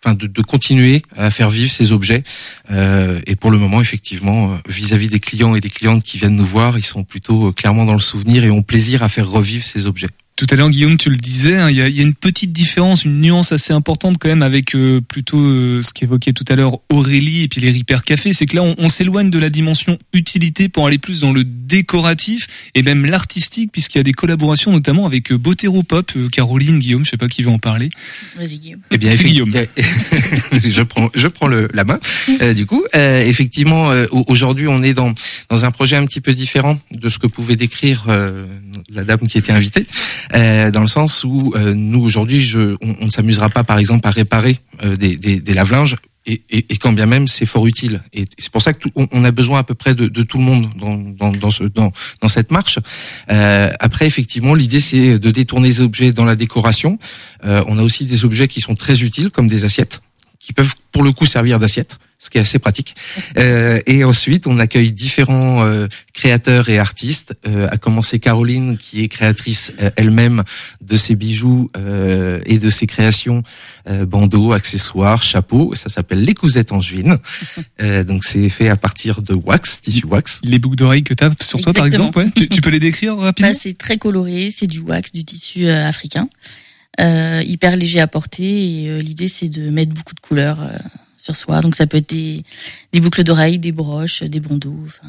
[0.04, 2.24] enfin, de, de, continuer à faire vivre ces objets.
[2.72, 6.34] Euh, et pour le moment, effectivement, vis-à-vis -vis des clients et des clientes qui viennent
[6.34, 9.64] nous voir, ils sont plutôt clairement dans le souvenir et ont plaisir à faire revivre
[9.64, 10.10] ces objets.
[10.40, 12.50] Tout à l'heure, Guillaume, tu le disais, hein, il y, a, y, a, une petite
[12.50, 16.56] différence, une nuance assez importante quand même avec euh, plutôt euh, ce qu'évoquait tout à
[16.56, 18.32] l'heure Aurélie et puis les Repair Café.
[18.32, 21.44] C'est que là, on, on s'éloigne de la dimension utilité pour aller plus dans le
[21.44, 26.28] décoratif et même l'artistique, puisqu'il y a des collaborations notamment avec euh, Botero Pop, euh,
[26.28, 27.88] Caroline, Guillaume, je sais pas qui veut en parler.
[28.36, 28.80] Vas-y, Guillaume.
[28.90, 29.52] Eh bien, Guillaume.
[30.52, 32.00] je prends, je prends le, la main.
[32.40, 33.90] Euh, du coup, effectivement,
[34.26, 35.14] aujourd'hui, on est dans
[35.48, 38.06] dans un projet un petit peu différent de ce que pouvait décrire
[38.92, 39.86] la dame qui était invitée.
[40.34, 44.06] Euh, dans le sens où euh, nous aujourd'hui, je, on, ne s'amusera pas, par exemple,
[44.06, 45.96] à réparer euh, des, des, des lave-linges.
[46.26, 48.02] Et, et, et, quand bien même c'est fort utile.
[48.12, 50.22] Et c'est pour ça que tout, on, on, a besoin à peu près de, de
[50.22, 52.78] tout le monde dans, dans, dans, ce, dans, dans cette marche.
[53.30, 56.98] Euh, après, effectivement, l'idée c'est de détourner les objets dans la décoration.
[57.42, 60.02] On a aussi des objets qui sont très utiles, comme des assiettes,
[60.38, 62.94] qui peuvent pour le coup servir d'assiettes ce qui est assez pratique.
[63.38, 69.02] Euh, et ensuite, on accueille différents euh, créateurs et artistes, euh, à commencer Caroline, qui
[69.02, 70.44] est créatrice euh, elle-même
[70.82, 73.42] de ses bijoux euh, et de ses créations,
[74.06, 75.74] bandeaux, accessoires, chapeaux.
[75.74, 77.16] Ça s'appelle Les Cousettes Angevines.
[78.06, 80.40] donc, c'est fait à partir de wax, tissu wax.
[80.44, 82.30] Les boucles d'oreilles que tu as sur toi, par exemple, ouais.
[82.30, 85.68] tu, tu, peux les décrire rapidement bah, C'est très coloré, c'est du wax, du tissu
[85.68, 86.28] africain.
[86.98, 90.60] hyper léger à porter et l'idée c'est de mettre beaucoup de couleurs
[91.22, 91.60] sur soi.
[91.60, 92.44] Donc ça peut être des,
[93.00, 94.78] boucles d'oreilles, des broches, des bandeaux.
[94.86, 95.08] Enfin,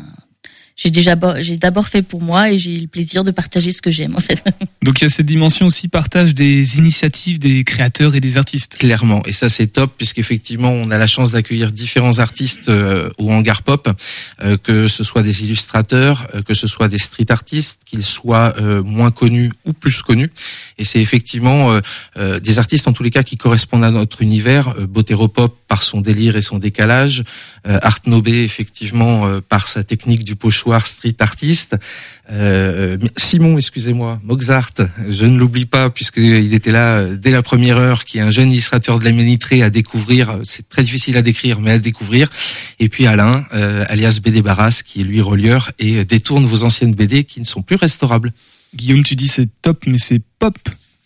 [0.76, 3.92] j'ai déjà j'ai d'abord fait pour moi et j'ai le plaisir de partager ce que
[3.92, 4.44] j'aime en fait.
[4.84, 8.78] Donc il y a cette dimension aussi partage des initiatives des créateurs et des artistes.
[8.78, 13.30] Clairement et ça c'est top puisqu'effectivement on a la chance d'accueillir différents artistes euh, au
[13.32, 13.90] hangar pop
[14.44, 18.54] euh, que ce soit des illustrateurs, euh, que ce soit des street artistes, qu'ils soient
[18.60, 20.32] euh, moins connus ou plus connus
[20.78, 21.80] et c'est effectivement
[22.18, 25.84] euh, des artistes en tous les cas qui correspondent à notre univers, Botero Pop par
[25.84, 27.24] son délire et son décalage,
[27.64, 31.76] Art Nobé effectivement par sa technique du pochoir street artiste.
[32.32, 34.72] Euh, Simon, excusez-moi, Mozart,
[35.10, 38.52] je ne l'oublie pas puisqu'il était là dès la première heure, qui est un jeune
[38.52, 40.40] illustrateur de la ménitrée à découvrir.
[40.44, 42.30] C'est très difficile à décrire, mais à découvrir.
[42.80, 46.96] Et puis Alain, euh, alias BD Barras, qui est lui relieur et détourne vos anciennes
[46.96, 48.32] BD qui ne sont plus restaurables.
[48.74, 50.58] Guillaume, tu dis c'est top, mais c'est pop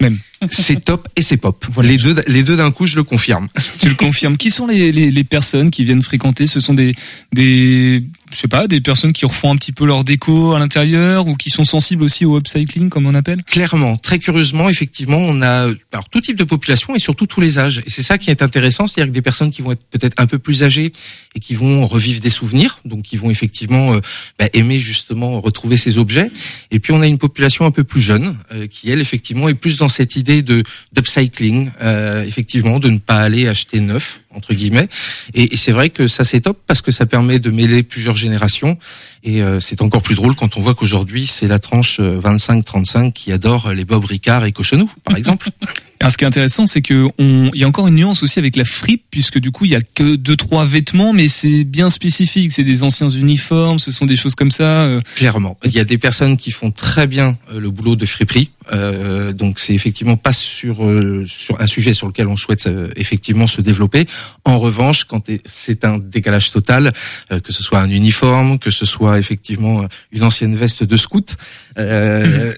[0.01, 0.19] même.
[0.49, 1.65] C'est top et c'est pop.
[1.81, 3.47] les deux, les deux d'un coup, je le confirme.
[3.79, 4.37] Tu le confirmes.
[4.37, 6.47] Qui sont les, les, les personnes qui viennent fréquenter?
[6.47, 6.93] Ce sont des,
[7.33, 11.27] des, je sais pas, des personnes qui refont un petit peu leur déco à l'intérieur
[11.27, 13.43] ou qui sont sensibles aussi au upcycling, comme on appelle?
[13.43, 17.59] Clairement, très curieusement, effectivement, on a alors tout type de population et surtout tous les
[17.59, 17.81] âges.
[17.85, 20.27] Et c'est ça qui est intéressant, c'est-à-dire que des personnes qui vont être peut-être un
[20.27, 20.91] peu plus âgées
[21.35, 23.99] et qui vont revivre des souvenirs, donc qui vont effectivement euh,
[24.39, 26.31] bah, aimer justement retrouver ces objets.
[26.71, 29.53] Et puis on a une population un peu plus jeune euh, qui elle effectivement est
[29.53, 34.53] plus dans cette idée de d'upcycling, euh, effectivement, de ne pas aller acheter neuf entre
[34.53, 34.89] guillemets.
[35.33, 38.15] Et, et c'est vrai que ça c'est top parce que ça permet de mêler plusieurs
[38.15, 38.77] générations.
[39.23, 43.31] Et euh, c'est encore plus drôle quand on voit qu'aujourd'hui c'est la tranche 25-35 qui
[43.31, 45.49] adore les Bob Ricard et Cochonou, par exemple.
[46.05, 48.37] Alors, ce qui est intéressant, c'est que on, il y a encore une nuance aussi
[48.37, 51.63] avec la fripe, puisque du coup, il y a que deux trois vêtements, mais c'est
[51.63, 52.51] bien spécifique.
[52.51, 54.83] C'est des anciens uniformes, ce sont des choses comme ça.
[54.83, 55.01] euh.
[55.15, 58.51] Clairement, il y a des personnes qui font très bien euh, le boulot de friperie.
[58.71, 62.89] Euh, donc c'est effectivement pas sur euh, sur un sujet sur lequel on souhaite euh,
[62.95, 64.05] effectivement se développer.
[64.43, 66.93] En revanche, quand c'est un décalage total,
[67.31, 71.35] que ce soit un uniforme, que ce soit effectivement une ancienne veste de scout.
[71.79, 72.53] euh,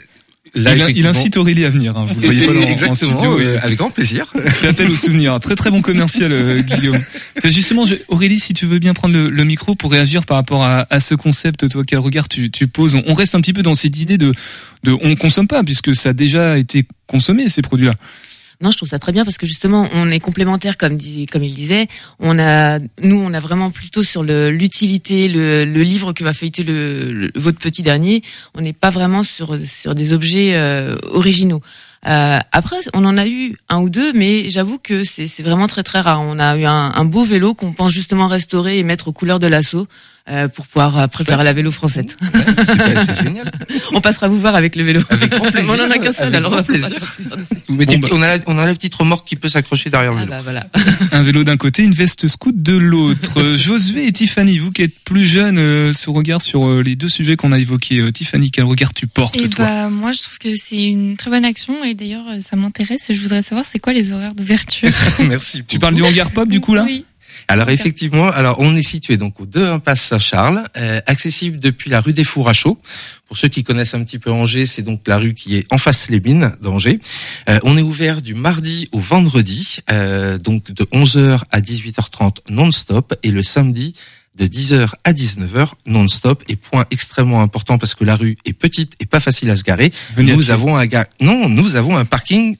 [0.63, 1.95] là, il, incite Aurélie à venir.
[1.97, 3.39] Hein, vous le voyez pas dans, en studio.
[3.39, 4.31] euh, avec grand plaisir.
[4.45, 5.39] fait appel aux souvenirs.
[5.39, 6.99] Très très bon commercial, euh, Guillaume.
[7.43, 10.63] Justement, je- Aurélie, si tu veux bien prendre le, le micro pour réagir par rapport
[10.63, 12.95] à, à ce concept, toi, quel regard tu, tu poses?
[12.95, 14.33] On, on reste un petit peu dans cette idée de,
[14.83, 17.93] de on consomme pas puisque ça a déjà été consommé ces produits-là.
[18.59, 21.87] Non, je trouve ça très bien parce que justement, on est complémentaires, comme il disait.
[22.19, 26.63] On a, nous, on a vraiment plutôt sur l'utilité, le, le livre que va feuilleter
[26.63, 28.23] le, votre petit dernier.
[28.55, 31.61] On n'est pas vraiment sur sur des objets euh, originaux.
[32.07, 35.67] Euh, après, on en a eu un ou deux, mais j'avoue que c'est c'est vraiment
[35.67, 36.21] très très rare.
[36.21, 39.39] On a eu un, un beau vélo qu'on pense justement restaurer et mettre aux couleurs
[39.39, 39.87] de l'assaut.
[40.29, 42.05] Euh, pour pouvoir après faire la vélo française.
[43.05, 43.51] c'est génial.
[43.93, 45.01] On passera vous voir avec le vélo.
[45.09, 45.73] Avec grand plaisir.
[45.77, 46.89] on en a qu'un seul, Avec alors on plaisir.
[47.69, 47.85] bah.
[48.11, 50.31] on, a la, on a la petite remorque qui peut s'accrocher derrière le vélo.
[50.33, 50.67] Ah bah voilà.
[51.11, 53.39] Un vélo d'un côté, une veste scout de l'autre.
[53.41, 56.95] Euh, Josué et Tiffany, vous qui êtes plus jeunes, euh, ce regard sur euh, les
[56.95, 57.99] deux sujets qu'on a évoqués.
[57.99, 59.65] Euh, Tiffany, quel regard tu portes Et toi?
[59.65, 63.09] bah, moi, je trouve que c'est une très bonne action et d'ailleurs, euh, ça m'intéresse
[63.09, 64.89] et je voudrais savoir c'est quoi les horaires d'ouverture?
[65.27, 65.63] Merci.
[65.65, 66.83] Tu parles du hangar pop du coup là?
[66.83, 67.05] Oui.
[67.49, 72.01] Alors effectivement, alors on est situé donc au 2 impasse Saint-Charles, euh, accessible depuis la
[72.01, 72.77] rue des Fours à Chaud.
[73.27, 75.77] Pour ceux qui connaissent un petit peu Angers, c'est donc la rue qui est en
[75.77, 76.99] face les mines d'Angers.
[77.49, 83.15] Euh, on est ouvert du mardi au vendredi, euh, donc de 11h à 18h30 non-stop,
[83.23, 83.93] et le samedi
[84.37, 86.43] de 10h à 19h non-stop.
[86.49, 89.63] Et point extrêmement important parce que la rue est petite et pas facile à se
[89.63, 89.91] garer.
[90.15, 92.55] Venez nous avons un ga- non, nous avons un parking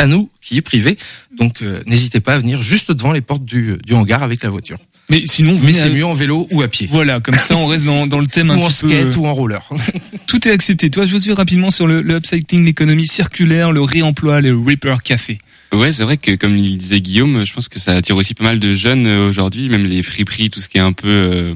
[0.00, 0.96] à nous qui est privé.
[1.38, 4.50] Donc euh, n'hésitez pas à venir juste devant les portes du, du hangar avec la
[4.50, 4.78] voiture.
[5.10, 6.88] Mais sinon, Mais c'est à- mieux en vélo ou à pied.
[6.90, 8.70] Voilà, comme ça on reste dans, dans le thème un Ou en peu.
[8.70, 9.68] skate ou en roller.
[10.26, 10.88] Tout est accepté.
[10.90, 15.38] Toi, Josué, rapidement sur le, le upcycling, l'économie circulaire, le réemploi, le Reaper Café.
[15.72, 18.44] Ouais, c'est vrai que comme il disait Guillaume, je pense que ça attire aussi pas
[18.44, 21.54] mal de jeunes euh, aujourd'hui, même les friperies, tout ce qui est un peu euh,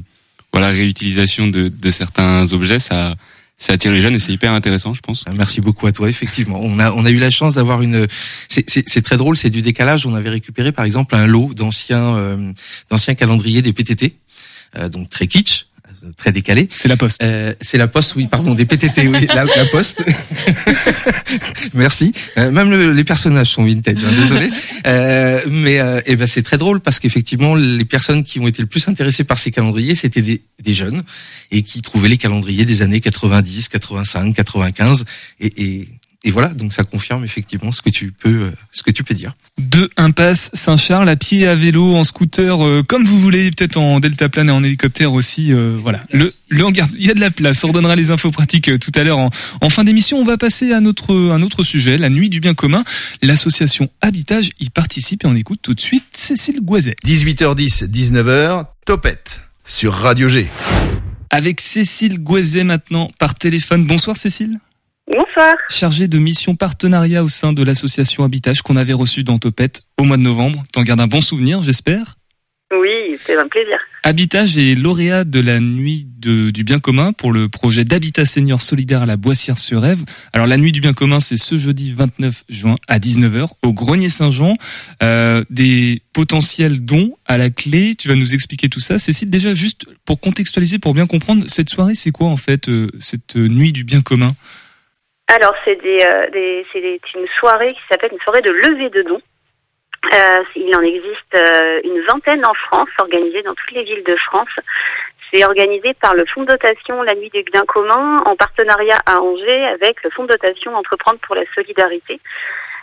[0.53, 3.15] voilà réutilisation de, de certains objets, ça
[3.57, 5.25] ça attire les jeunes et c'est hyper intéressant, je pense.
[5.33, 6.09] Merci beaucoup à toi.
[6.09, 8.07] Effectivement, on a on a eu la chance d'avoir une.
[8.49, 9.37] C'est très drôle.
[9.37, 10.05] C'est du décalage.
[10.05, 12.51] On avait récupéré par exemple un lot d'anciens euh,
[12.89, 14.17] d'anciens calendriers des PTT,
[14.77, 15.67] euh, donc très kitsch.
[16.17, 16.69] Très décalé.
[16.75, 17.21] C'est la poste.
[17.23, 20.03] Euh, c'est la poste, oui, pardon, des PTT, oui, la, la poste.
[21.73, 22.11] Merci.
[22.37, 24.49] Euh, même le- les personnages sont vintage, hein, désolé.
[24.87, 28.61] Euh, mais euh, eh ben c'est très drôle parce qu'effectivement, les personnes qui ont été
[28.61, 31.01] le plus intéressées par ces calendriers, c'était des, des jeunes
[31.51, 35.05] et qui trouvaient les calendriers des années 90, 85, 95
[35.39, 35.87] et, et,
[36.25, 36.49] et voilà.
[36.49, 39.33] Donc ça confirme effectivement ce que tu peux, euh, ce que tu peux dire.
[39.57, 43.99] Deux impasse Saint-Charles, à pied, à vélo, en scooter, euh, comme vous voulez, peut-être en
[44.01, 45.53] deltaplane et en hélicoptère aussi.
[45.53, 46.03] euh, voilà.
[46.11, 47.63] Le, le hangar, il y a de la place.
[47.63, 49.29] On redonnera les infos pratiques euh, tout à l'heure en,
[49.61, 50.17] en fin d'émission.
[50.17, 52.83] On va passer à notre un autre sujet, la nuit du bien commun.
[53.21, 56.95] L'association Habitage y participe et on écoute tout de suite Cécile Goiset.
[57.05, 60.47] 18h10, 19h, Topette sur Radio G.
[61.29, 63.85] Avec Cécile Goiset maintenant par téléphone.
[63.85, 64.59] Bonsoir Cécile.
[65.07, 65.53] Bonsoir.
[65.69, 70.03] Chargée de mission partenariat au sein de l'association Habitage qu'on avait reçue dans Topette au
[70.03, 70.63] mois de novembre.
[70.71, 72.15] T'en gardes un bon souvenir, j'espère?
[72.73, 73.77] Oui, c'est un plaisir.
[74.01, 78.61] Habitage est lauréat de la nuit de- du bien commun pour le projet d'habitat senior
[78.61, 80.03] solidaire à la Boissière-sur-Ève.
[80.33, 84.09] Alors la nuit du bien commun, c'est ce jeudi 29 juin à 19h au Grenier
[84.09, 84.55] Saint-Jean.
[85.03, 87.93] Euh, des potentiels dons à la clé.
[87.95, 88.97] Tu vas nous expliquer tout ça.
[88.97, 92.89] Cécile, déjà juste pour contextualiser, pour bien comprendre, cette soirée, c'est quoi en fait euh,
[92.99, 94.35] cette nuit du bien commun?
[95.27, 96.63] Alors, c'est des, euh,
[97.15, 99.21] une soirée qui s'appelle une soirée de levée de dons.
[100.13, 104.15] Euh, il en existe euh, une vingtaine en France, organisée dans toutes les villes de
[104.17, 104.49] France.
[105.33, 109.19] C'est organisé par le Fonds de dotation La Nuit du Bien Commun en partenariat à
[109.19, 112.19] Angers avec le Fonds de dotation Entreprendre pour la Solidarité.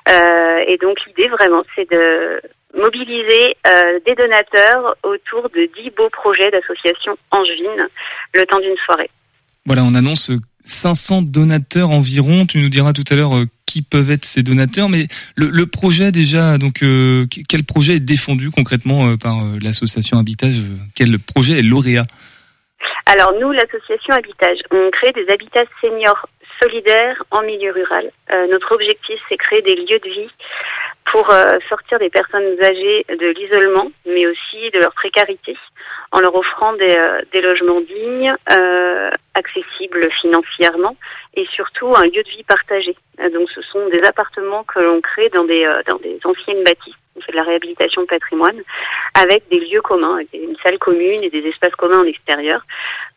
[0.08, 2.42] Euh, et donc l'idée vraiment, c'est de
[2.74, 3.56] mobiliser
[4.04, 7.86] des donateurs autour de 10 beaux projets d'associations angevines
[8.34, 9.10] le temps d'une soirée.
[9.64, 10.32] Voilà, on annonce
[10.64, 12.46] 500 donateurs environ.
[12.46, 16.12] Tu nous diras tout à l'heure euh, qui peuvent être ces donateurs, mais le, projet
[16.12, 20.56] déjà, donc euh, quel projet est défendu concrètement euh, par l'association Habitage
[20.94, 22.06] Quel projet est lauréat?
[23.06, 26.28] Alors nous, l'association Habitage, on crée des habitats seniors
[26.62, 28.10] solidaires en milieu rural.
[28.50, 30.30] Notre objectif, c'est créer des lieux de vie
[31.10, 31.26] pour
[31.68, 35.56] sortir des personnes âgées de l'isolement, mais aussi de leur précarité,
[36.12, 40.94] en leur offrant des, euh, des logements dignes, euh, accessibles financièrement,
[41.34, 42.94] et surtout un lieu de vie partagé.
[43.20, 46.62] Euh, donc, ce sont des appartements que l'on crée dans des euh, dans des anciennes
[46.64, 46.94] bâtisses.
[47.16, 48.60] On fait de la réhabilitation de patrimoine
[49.14, 52.62] avec des lieux communs, une salle commune et des espaces communs en extérieur,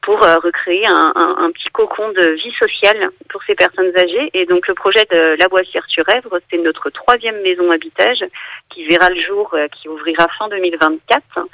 [0.01, 4.31] pour recréer un, un, petit cocon de vie sociale pour ces personnes âgées.
[4.33, 8.25] Et donc, le projet de La Boissière-sur-Èvre, c'est notre troisième maison habitage
[8.69, 11.47] qui verra le jour, qui ouvrira fin 2024.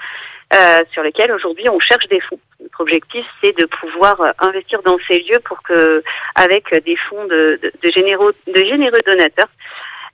[0.54, 2.40] Euh, sur lesquels aujourd'hui on cherche des fonds.
[2.60, 6.04] Notre objectif, c'est de pouvoir euh, investir dans ces lieux pour que,
[6.36, 9.48] avec des fonds de, de, de généreux, de généreux donateurs,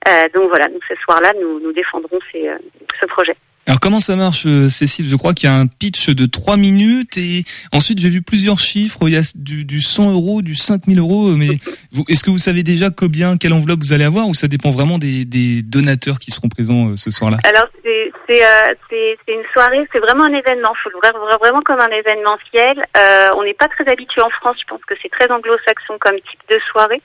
[0.06, 3.36] euh, donc voilà, donc ce soir-là, nous, nous défendrons ce projet.
[3.68, 5.06] Alors comment ça marche, euh, Cécile?
[5.06, 8.58] Je crois qu'il y a un pitch de 3 minutes et ensuite j'ai vu plusieurs
[8.58, 9.00] chiffres.
[9.02, 11.32] Il y a du, du 100 euros, du 5000 euros.
[11.36, 11.58] Mais
[11.92, 14.70] vous- est-ce que vous savez déjà combien, quelle enveloppe vous allez avoir ou ça dépend
[14.70, 17.36] vraiment des, des donateurs qui seront présents euh, ce soir-là?
[17.44, 20.72] Alors c'est euh, une soirée, c'est vraiment un événement.
[20.82, 22.82] Faut le voir vraiment comme un événementiel.
[22.96, 24.56] Euh, on n'est pas très habitué en France.
[24.60, 27.02] Je pense que c'est très anglo-saxon comme type de soirée.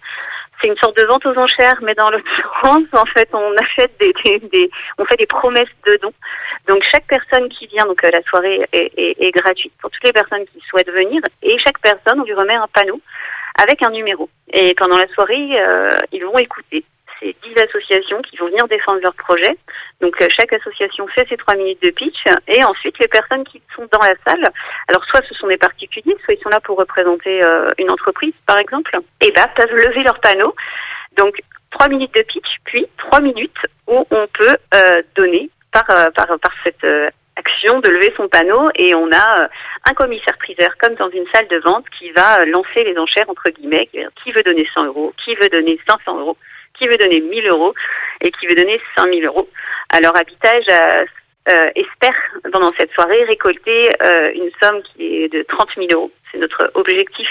[0.62, 4.14] C'est une sorte de vente aux enchères, mais dans l'occurrence, en fait, on achète des,
[4.24, 6.14] des, des- on fait des promesses de dons.
[6.68, 10.04] Donc chaque personne qui vient, donc euh, la soirée est, est, est gratuite pour toutes
[10.04, 13.02] les personnes qui souhaitent venir, et chaque personne, on lui remet un panneau
[13.62, 14.30] avec un numéro.
[14.52, 16.84] Et pendant la soirée, euh, ils vont écouter
[17.20, 19.58] ces 10 associations qui vont venir défendre leur projet.
[20.02, 23.62] Donc euh, chaque association fait ses trois minutes de pitch et ensuite les personnes qui
[23.76, 24.44] sont dans la salle,
[24.90, 28.34] alors soit ce sont des particuliers, soit ils sont là pour représenter euh, une entreprise
[28.46, 30.56] par exemple, et ben peuvent lever leur panneau.
[31.18, 36.06] Donc trois minutes de pitch, puis trois minutes où on peut euh, donner par, euh,
[36.16, 39.48] par, par cette euh, action de lever son panneau et on a euh,
[39.90, 43.90] un commissaire-priseur comme dans une salle de vente qui va lancer les enchères entre guillemets,
[44.24, 46.38] qui veut donner 100 euros, qui veut donner 500 euros,
[46.78, 47.74] qui veut donner 1000 euros
[48.22, 49.50] et qui veut donner 5000 euros.
[49.90, 50.66] Alors Habitage
[51.50, 52.16] euh, espère
[52.52, 56.12] pendant cette soirée récolter euh, une somme qui est de 30 000 euros.
[56.32, 57.28] C'est notre objectif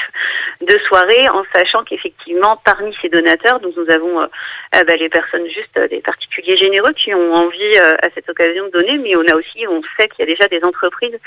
[0.60, 4.26] de soirée, en sachant qu'effectivement, parmi ces donateurs, donc nous avons euh,
[4.74, 8.28] euh, bah, les personnes juste euh, des particuliers généreux qui ont envie euh, à cette
[8.28, 11.18] occasion de donner, mais on a aussi, on sait qu'il y a déjà des entreprises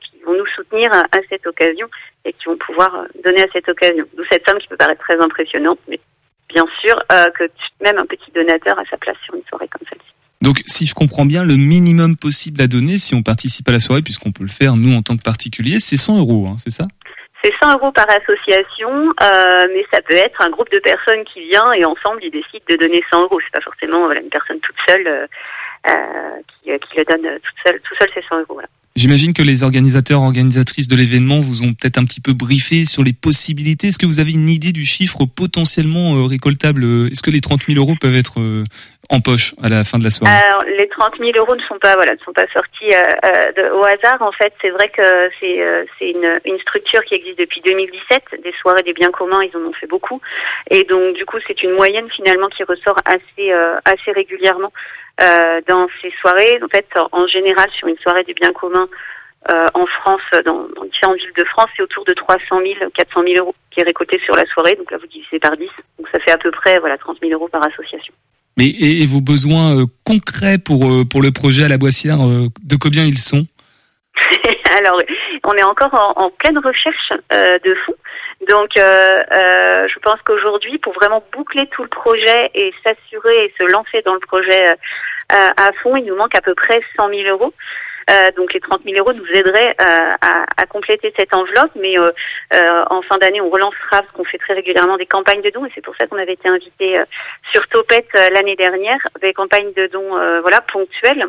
[0.00, 1.86] qui vont nous soutenir à, à cette occasion
[2.24, 4.04] et qui vont pouvoir donner à cette occasion.
[4.14, 6.00] D'où cette somme qui peut paraître très impressionnante, mais
[6.48, 6.98] bien sûr
[7.34, 7.44] que
[7.80, 10.17] même un petit donateur a sa place sur une soirée comme celle-ci.
[10.40, 13.80] Donc, si je comprends bien, le minimum possible à donner, si on participe à la
[13.80, 16.70] soirée, puisqu'on peut le faire nous en tant que particulier, c'est 100 euros, hein, c'est
[16.70, 16.84] ça?
[17.42, 18.90] C'est 100 euros par association,
[19.22, 22.64] euh, mais ça peut être un groupe de personnes qui vient et ensemble ils décident
[22.68, 23.38] de donner 100 euros.
[23.40, 25.26] C'est pas forcément voilà, une personne toute seule euh,
[25.86, 27.80] euh, qui, euh, qui le donne euh, toute seule.
[27.80, 28.54] Tout seul, c'est 100 euros.
[28.54, 28.68] Voilà.
[28.98, 33.04] J'imagine que les organisateurs, organisatrices de l'événement vous ont peut-être un petit peu briefé sur
[33.04, 33.88] les possibilités.
[33.88, 36.84] Est-ce que vous avez une idée du chiffre potentiellement euh, récoltable?
[37.12, 38.64] Est-ce que les 30 000 euros peuvent être euh,
[39.10, 41.78] en poche à la fin de la soirée Alors, les 30 000 euros ne sont
[41.78, 44.20] pas voilà ne sont pas sortis euh, euh, de- au hasard.
[44.20, 48.42] En fait, c'est vrai que c'est euh, une, une structure qui existe depuis 2017.
[48.42, 50.20] Des soirées des biens communs, ils en ont fait beaucoup,
[50.70, 54.72] et donc du coup, c'est une moyenne finalement qui ressort assez euh, assez régulièrement
[55.22, 56.60] euh, dans ces soirées.
[56.62, 58.88] En fait, en général, sur une soirée des biens communs
[59.50, 63.22] euh, en France, dans, dans différentes villes de France, c'est autour de 300 000, 400
[63.22, 64.74] 000 euros qui est récolté sur la soirée.
[64.76, 65.64] Donc là, vous divisez par 10.
[65.98, 68.12] Donc ça fait à peu près voilà 30 000 euros par association.
[68.58, 72.18] Mais et, et vos besoins euh, concrets pour euh, pour le projet à la Boissière,
[72.20, 73.46] euh, de combien ils sont?
[74.78, 75.00] Alors,
[75.44, 77.94] on est encore en, en pleine recherche euh, de fonds.
[78.48, 84.00] Donc, je pense qu'aujourd'hui, pour vraiment boucler tout le projet et s'assurer et se lancer
[84.06, 84.64] dans le projet
[85.28, 87.52] à fond, il nous manque à peu près 100 000 euros.
[88.10, 91.98] Euh, donc les 30 000 euros nous aideraient euh, à, à compléter cette enveloppe, mais
[91.98, 92.10] euh,
[92.54, 95.66] euh, en fin d'année, on relancera parce qu'on fait très régulièrement des campagnes de dons
[95.66, 97.04] et c'est pour ça qu'on avait été invité euh,
[97.52, 100.08] sur Topette euh, l'année dernière, des campagnes de dons
[100.40, 101.26] voilà ponctuelles.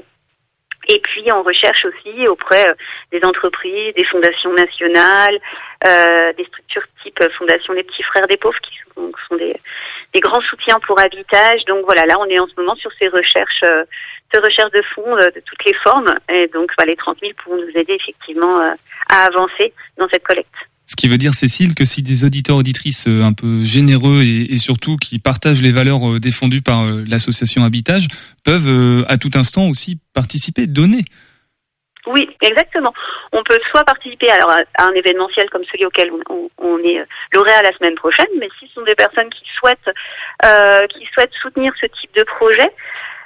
[0.88, 2.74] Et puis on recherche aussi auprès
[3.12, 5.40] des entreprises, des fondations nationales,
[5.86, 9.56] euh, des structures type Fondation Les Petits Frères des Pauvres qui sont, sont des,
[10.14, 11.64] des grands soutiens pour habitage.
[11.66, 13.84] Donc voilà, là on est en ce moment sur ces recherches, euh,
[14.34, 16.10] ces recherches de fonds euh, de toutes les formes.
[16.34, 18.74] Et donc bah, les 30 000 pourront nous aider effectivement euh,
[19.10, 20.54] à avancer dans cette collecte.
[20.86, 24.54] Ce qui veut dire, Cécile, que si des auditeurs auditrices euh, un peu généreux et,
[24.54, 28.08] et surtout qui partagent les valeurs défendues par l'association Habitage
[28.44, 31.06] peuvent à tout instant aussi participer, donner.
[32.08, 32.94] Oui, exactement.
[33.32, 37.76] On peut soit participer alors à un événementiel comme celui auquel on, est lauréat la
[37.78, 39.92] semaine prochaine, mais si ce sont des personnes qui souhaitent
[40.46, 42.70] euh, qui souhaitent soutenir ce type de projet,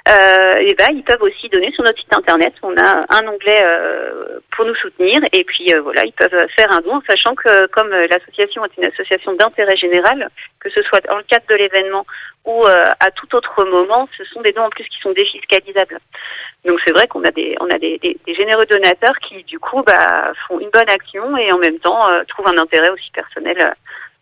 [0.06, 2.52] et ben ils peuvent aussi donner sur notre site internet.
[2.62, 6.70] On a un onglet euh, pour nous soutenir et puis euh, voilà, ils peuvent faire
[6.72, 10.28] un don, en sachant que comme euh, l'association est une association d'intérêt général,
[10.60, 12.04] que ce soit dans le cadre de l'événement
[12.44, 15.98] ou euh, à tout autre moment, ce sont des dons en plus qui sont défiscalisables.
[16.66, 19.58] Donc c'est vrai qu'on a des on a des, des- des généreux donateurs qui du
[19.58, 23.10] coup bah, font une bonne action et en même temps euh, trouvent un intérêt aussi
[23.10, 23.70] personnel euh,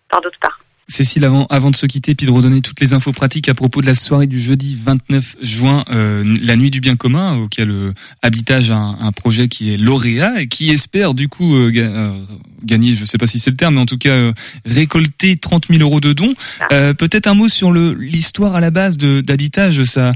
[0.08, 0.60] par d'autre part.
[0.92, 3.80] Cécile, avant, avant de se quitter, puis de redonner toutes les infos pratiques à propos
[3.80, 7.92] de la soirée du jeudi 29 juin, euh, la nuit du bien commun, auquel euh,
[8.20, 11.82] Habitage a un, un projet qui est lauréat et qui espère du coup euh, ga-
[11.82, 12.18] euh,
[12.64, 14.32] gagner, je sais pas si c'est le terme, mais en tout cas euh,
[14.66, 16.34] récolter 30 000 euros de dons.
[16.72, 20.12] Euh, Peut-être un mot sur l'histoire à la base d'Habitage, ça.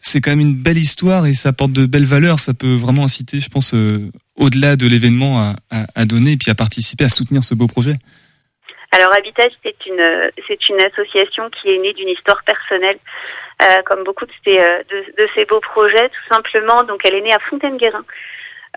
[0.00, 2.38] C'est quand même une belle histoire et ça porte de belles valeurs.
[2.38, 6.36] Ça peut vraiment inciter, je pense, euh, au-delà de l'événement, à, à, à donner et
[6.36, 7.98] puis à participer, à soutenir ce beau projet.
[8.90, 12.98] Alors Habitage, c'est une c'est une association qui est née d'une histoire personnelle,
[13.62, 16.82] euh, comme beaucoup de ces euh, de, de ces beaux projets, tout simplement.
[16.84, 18.04] Donc elle est née à Fontaine-Guérin,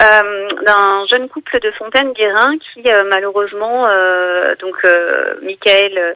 [0.01, 6.15] euh, d'un jeune couple de Fontaine-Guérin qui euh, malheureusement, euh, donc euh, Michael,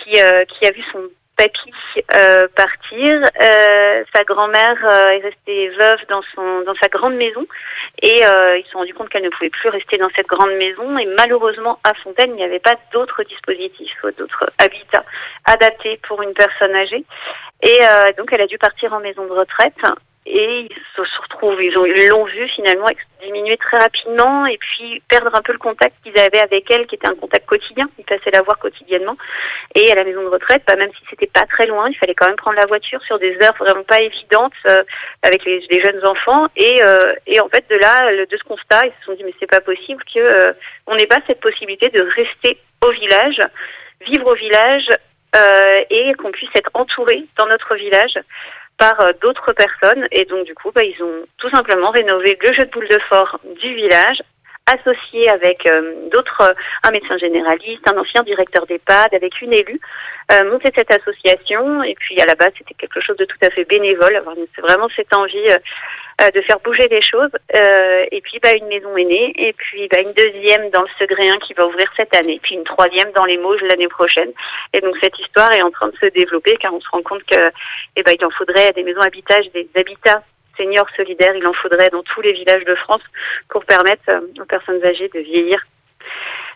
[0.00, 1.08] qui qui a vu son
[1.38, 1.72] papy
[2.14, 7.46] euh, partir, euh, sa grand-mère euh, est restée veuve dans son dans sa grande maison.
[8.02, 10.52] Et euh, ils se sont rendus compte qu'elle ne pouvait plus rester dans cette grande
[10.58, 10.98] maison.
[10.98, 15.04] Et malheureusement à Fontaine il n'y avait pas d'autres dispositifs, d'autres habitats
[15.46, 17.04] adaptés pour une personne âgée.
[17.62, 17.78] Et
[18.16, 19.74] donc elle a dû partir en maison de retraite
[20.30, 22.86] et ils se retrouvent, ils ont ils l'ont vu finalement
[23.22, 26.96] diminuer très rapidement et puis perdre un peu le contact qu'ils avaient avec elle qui
[26.96, 29.16] était un contact quotidien, ils passaient la voir quotidiennement.
[29.74, 32.14] Et à la maison de retraite, bah, même si c'était pas très loin, il fallait
[32.14, 34.82] quand même prendre la voiture sur des heures vraiment pas évidentes euh,
[35.22, 36.46] avec les, jeunes enfants.
[36.56, 39.34] Et, euh, et en fait, de là, de ce constat, ils se sont dit mais
[39.40, 40.52] c'est pas possible que euh,
[40.86, 43.40] on n'ait pas cette possibilité de rester au village,
[44.02, 44.88] vivre au village
[45.90, 48.18] et qu'on puisse être entouré dans notre village
[48.78, 50.06] par euh, d'autres personnes.
[50.12, 52.98] Et donc du coup, bah, ils ont tout simplement rénové le jeu de boules de
[53.08, 54.22] fort du village
[54.74, 56.54] associé avec euh, d'autres, euh,
[56.84, 59.80] un médecin généraliste, un ancien directeur d'EHPAD, avec une élue,
[60.32, 61.82] euh, monter cette association.
[61.82, 64.22] Et puis à la base, c'était quelque chose de tout à fait bénévole.
[64.54, 65.56] C'est vraiment cette envie euh,
[66.20, 67.30] euh, de faire bouger les choses.
[67.54, 70.88] Euh, et puis bah, une maison est née, et puis bah, une deuxième dans le
[70.98, 74.32] Segréen qui va ouvrir cette année, puis une troisième dans les Mauges l'année prochaine.
[74.74, 77.22] Et donc cette histoire est en train de se développer car on se rend compte
[77.24, 77.52] que
[77.94, 80.22] eh ben, il en faudrait des maisons habitage, des habitats
[80.58, 83.02] seniors solidaires, il en faudrait dans tous les villages de France
[83.48, 85.64] pour permettre euh, aux personnes âgées de vieillir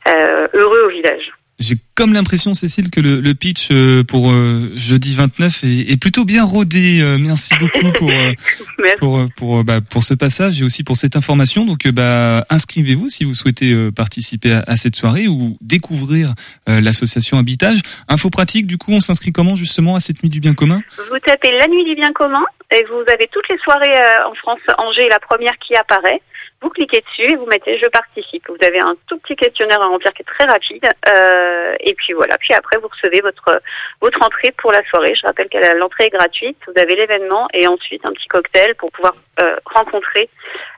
[0.09, 1.33] euh, heureux au village.
[1.63, 6.01] J'ai comme l'impression, Cécile, que le, le pitch euh, pour euh, jeudi 29 est, est
[6.01, 7.01] plutôt bien rodé.
[7.01, 8.11] Euh, merci beaucoup pour
[8.99, 11.65] pour pour bah, pour ce passage et aussi pour cette information.
[11.65, 16.35] Donc, bah, inscrivez-vous si vous souhaitez participer à, à cette soirée ou découvrir
[16.69, 17.83] euh, l'association Habitage.
[18.09, 20.83] Info pratique, du coup, on s'inscrit comment justement à cette nuit du bien commun?
[20.97, 24.35] Vous tapez la nuit du bien commun et vous avez toutes les soirées euh, en
[24.35, 24.61] France.
[24.79, 26.23] Angers est la première qui apparaît.
[26.63, 28.49] Vous cliquez dessus et vous mettez je participe.
[28.49, 30.87] Vous avez un tout petit questionnaire à remplir qui est très rapide.
[31.13, 32.37] Euh, et puis voilà.
[32.39, 33.61] Puis après, vous recevez votre
[34.01, 35.15] votre entrée pour la soirée.
[35.15, 36.57] Je rappelle que l'entrée est gratuite.
[36.67, 40.31] Vous avez l'événement et ensuite un petit cocktail pour pouvoir euh, rencontrer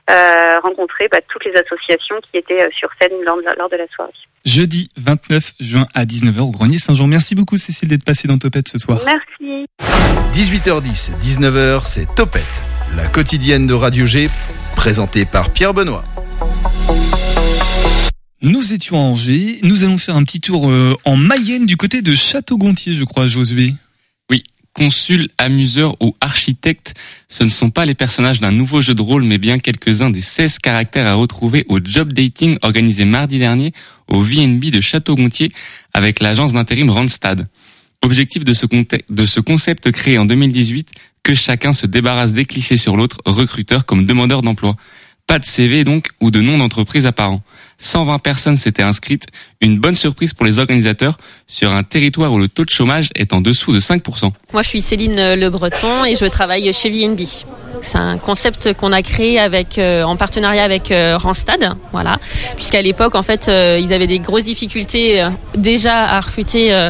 [0.09, 3.77] euh, rencontrer bah, toutes les associations qui étaient sur scène lors de la, lors de
[3.77, 4.13] la soirée.
[4.45, 7.07] Jeudi 29 juin à 19h au Grenier Saint-Jean.
[7.07, 8.99] Merci beaucoup, Cécile, d'être passée dans Topette ce soir.
[9.05, 9.67] Merci.
[10.33, 12.61] 18h10, 19h, c'est Topette,
[12.95, 14.27] la quotidienne de Radio G,
[14.75, 16.03] présentée par Pierre Benoît.
[18.41, 19.59] Nous étions à Angers.
[19.63, 23.25] Nous allons faire un petit tour euh, en Mayenne du côté de Château-Gontier, je crois,
[23.25, 23.73] Josué.
[24.29, 26.93] Oui, consul, amuseur ou architecte,
[27.29, 30.21] ce ne sont pas les personnages d'un nouveau jeu de rôle, mais bien quelques-uns des
[30.21, 33.73] 16 caractères à retrouver au job dating organisé mardi dernier
[34.07, 35.51] au VNB de Château-Gontier
[35.93, 37.47] avec l'agence d'intérim Randstad.
[38.03, 38.67] Objectif de ce,
[39.09, 40.91] de ce concept créé en 2018,
[41.25, 44.75] que chacun se débarrasse des clichés sur l'autre, recruteur comme demandeur d'emploi.
[45.25, 47.41] Pas de CV donc ou de nom d'entreprise apparent.
[47.79, 49.25] 120 personnes s'étaient inscrites,
[49.65, 53.33] une bonne surprise pour les organisateurs sur un territoire où le taux de chômage est
[53.33, 54.31] en dessous de 5%.
[54.53, 57.21] Moi, je suis Céline Le Breton et je travaille chez VNB.
[57.81, 62.17] C'est un concept qu'on a créé avec, euh, en partenariat avec euh, Randstad, voilà.
[62.55, 66.89] Puisqu'à l'époque, en fait, euh, ils avaient des grosses difficultés euh, déjà à recruter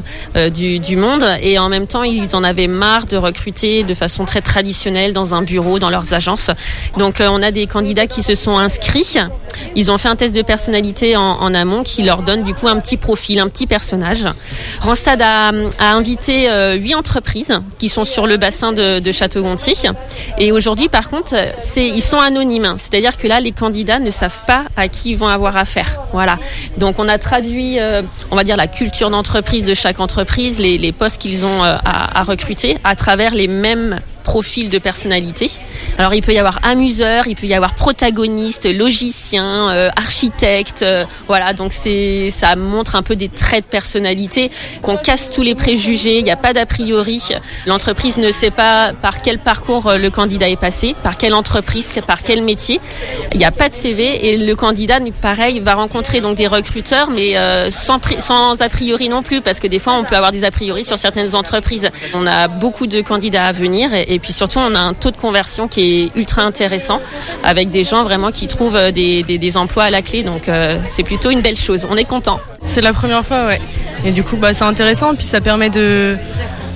[0.54, 4.42] du, monde et en même temps, ils en avaient marre de recruter de façon très
[4.42, 6.52] traditionnelle dans un bureau, dans leurs agences.
[6.98, 9.18] Donc, on a des candidats qui se sont inscrits.
[9.76, 12.80] Ils ont fait un test de personnalité en amont qui leur donne du coup un
[12.80, 14.28] petit profil, un petit personnage.
[14.82, 19.74] Randstad a, invité euh, huit entreprises qui sont sur le bassin de, Château-Gontier.
[20.38, 21.36] Et aujourd'hui, par contre,
[21.78, 22.76] ils sont anonymes.
[22.78, 26.00] C'est-à-dire que là, les candidats ne savent pas à qui ils vont avoir affaire.
[26.12, 26.38] Voilà.
[26.78, 28.02] Donc, on a traduit, euh,
[28.32, 32.24] on va dire, la culture d'entreprise de chaque entreprise, les, postes qu'ils ont euh, à
[32.24, 35.50] recruter, à travers les mêmes profil de personnalité.
[35.98, 41.06] Alors il peut y avoir amuseur, il peut y avoir protagoniste, logicien, euh, architecte, euh,
[41.28, 41.54] voilà.
[41.54, 44.52] Donc c'est ça montre un peu des traits de personnalité
[44.82, 46.18] qu'on casse tous les préjugés.
[46.18, 47.22] Il n'y a pas d'a priori.
[47.66, 51.94] L'entreprise ne sait pas par quel parcours euh, le candidat est passé, par quelle entreprise,
[52.06, 52.82] par quel métier.
[53.32, 57.10] Il n'y a pas de CV et le candidat, pareil, va rencontrer donc des recruteurs,
[57.12, 60.32] mais euh, sans sans a priori non plus, parce que des fois on peut avoir
[60.32, 61.90] des a priori sur certaines entreprises.
[62.14, 65.18] On a beaucoup de candidats à venir et puis surtout on a un taux de
[65.18, 67.02] conversion qui est ultra intéressant
[67.44, 70.24] avec des gens vraiment qui trouvent euh, des emplois à la clé.
[70.24, 71.88] Donc euh, c'est plutôt une belle chose.
[71.90, 72.40] On est content.
[72.64, 73.62] C'est la première fois, ouais.
[74.06, 76.18] Et du coup, bah, c'est intéressant, puis ça permet de,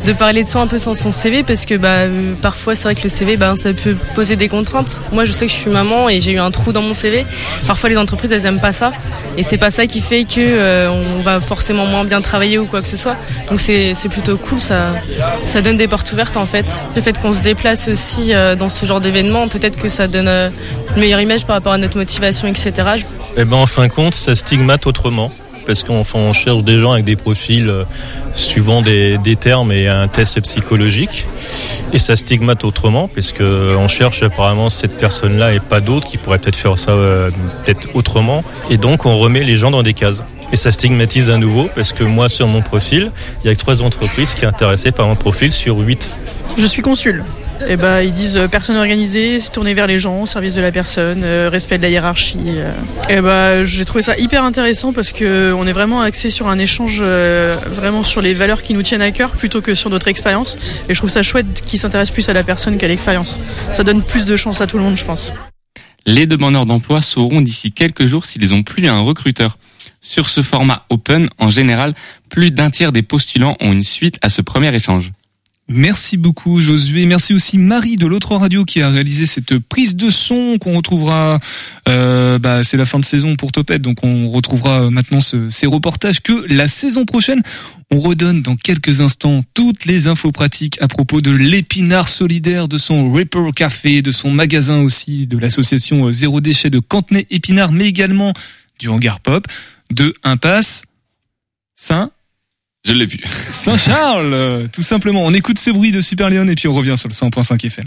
[0.06, 2.84] de parler de soi un peu sans son CV, parce que bah, euh, parfois, c'est
[2.84, 5.00] vrai que le CV, bah, ça peut poser des contraintes.
[5.12, 7.26] Moi, je sais que je suis maman et j'ai eu un trou dans mon CV.
[7.68, 8.91] Parfois, les entreprises, elles aiment pas ça.
[9.38, 12.66] Et c'est pas ça qui fait que euh, on va forcément moins bien travailler ou
[12.66, 13.18] quoi que ce soit.
[13.50, 14.93] Donc, c'est plutôt cool, ça,
[15.62, 16.84] donne des portes ouvertes, en fait.
[16.95, 20.28] Le fait qu'on se déplace aussi euh, dans ce genre d'événement, peut-être que ça donne
[20.28, 22.72] une meilleure image par rapport à notre motivation, etc.
[23.38, 25.32] Eh ben, en fin de compte, ça stigmate autrement.
[25.70, 27.84] Parce qu'on on cherche des gens avec des profils euh,
[28.34, 31.28] suivant des, termes et un test psychologique.
[31.94, 36.18] Et ça stigmate autrement, parce que on cherche apparemment cette personne-là et pas d'autres qui
[36.18, 37.30] pourraient peut-être faire ça euh,
[37.94, 38.44] autrement.
[38.72, 40.24] Et donc, on remet les gens dans des cases.
[40.52, 43.12] Et ça stigmatise à nouveau, parce que moi, sur mon profil,
[43.44, 46.10] il y a trois entreprises qui sont intéressées par mon profil sur huit.
[46.58, 47.24] Je suis consul.
[47.68, 50.72] Et bah, ils disent euh, personne organisée, se tourner vers les gens, service de la
[50.72, 52.38] personne, euh, respect de la hiérarchie.
[52.47, 52.74] euh.
[53.10, 56.57] Et bah, j'ai trouvé ça hyper intéressant parce que on est vraiment axé sur un
[56.57, 60.57] échange vraiment sur les valeurs qui nous tiennent à cœur plutôt que sur notre expérience.
[60.88, 63.39] Et je trouve ça chouette qu'ils s'intéressent plus à la personne qu'à l'expérience.
[63.72, 65.34] Ça donne plus de chance à tout le monde, je pense.
[66.05, 69.57] Les demandeurs d'emploi sauront d'ici quelques jours s'ils ont plus un recruteur.
[70.01, 71.93] Sur ce format open, en général,
[72.30, 75.12] plus d'un tiers des postulants ont une suite à ce premier échange.
[75.72, 77.06] Merci beaucoup Josué.
[77.06, 81.40] Merci aussi Marie de l'autre radio qui a réalisé cette prise de son qu'on retrouvera.
[81.88, 85.68] Euh, bah, c'est la fin de saison pour Topette, donc on retrouvera maintenant ce- ces
[85.68, 87.44] reportages que la saison prochaine.
[87.92, 92.78] On redonne dans quelques instants toutes les infos pratiques à propos de l'épinard solidaire, de
[92.80, 97.72] son Ripper Café, de son magasin aussi, de l'association euh, Zéro Déchet de Cantenay Épinard,
[97.72, 98.34] mais également
[98.80, 99.46] du hangar pop,
[99.92, 100.84] de Impasse
[101.76, 102.10] Saint
[102.90, 103.22] Je l'ai plus.
[103.52, 105.24] Saint-Charles, euh, tout simplement.
[105.24, 107.86] On écoute ce bruit de Super Léon et puis on revient sur le 100.5 FM.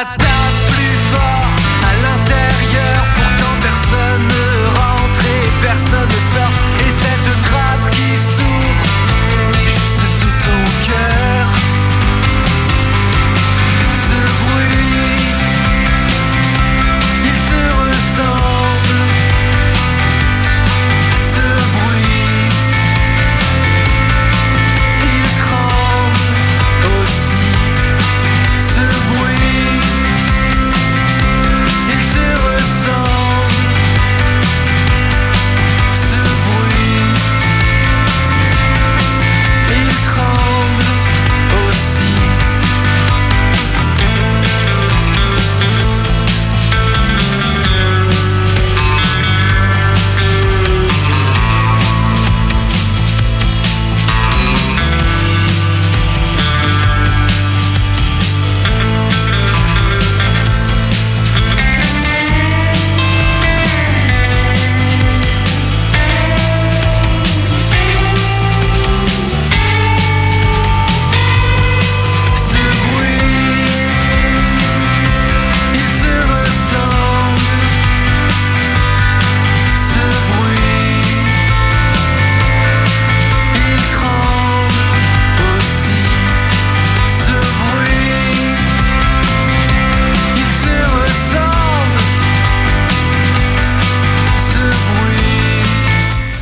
[0.00, 0.37] Et ça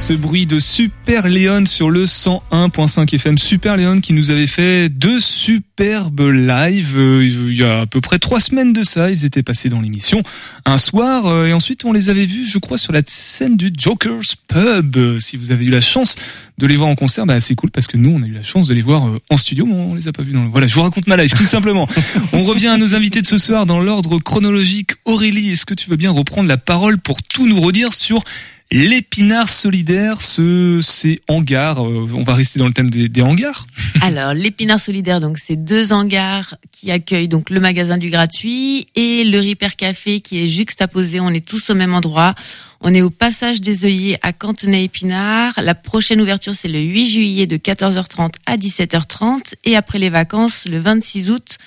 [0.06, 3.38] ce bruit de Super Léon sur le 101.5 FM.
[3.38, 8.00] Super Léon qui nous avait fait deux superbes lives euh, il y a à peu
[8.00, 9.10] près trois semaines de ça.
[9.10, 10.22] Ils étaient passés dans l'émission
[10.64, 13.72] un soir euh, et ensuite on les avait vus, je crois, sur la scène du
[13.76, 14.96] Joker's Pub.
[14.96, 16.14] Euh, Si vous avez eu la chance
[16.58, 18.42] de les voir en concert, bah, c'est cool parce que nous on a eu la
[18.42, 20.48] chance de les voir euh, en studio, mais on les a pas vus dans le...
[20.48, 21.88] Voilà, je vous raconte ma life tout simplement.
[22.32, 24.92] on revient à nos invités de ce soir dans l'ordre chronologique.
[25.04, 28.22] Aurélie, est-ce que tu veux bien reprendre la parole pour tout nous redire sur
[28.70, 33.66] l'épinard solidaire, ce ces hangars euh, On va rester dans le thème des, des hangars.
[34.00, 39.24] Alors, l'épinard solidaire, donc c'est deux hangars qui accueillent donc le magasin du gratuit et
[39.24, 41.20] le Ripper Café qui est juxtaposé.
[41.20, 42.34] On est tous au même endroit.
[42.80, 45.54] On est au passage des œillets à Cantenay-Épinard.
[45.62, 50.66] La prochaine ouverture, c'est le 8 juillet de 14h30 à 17h30 et après les vacances,
[50.66, 51.58] le 26 août,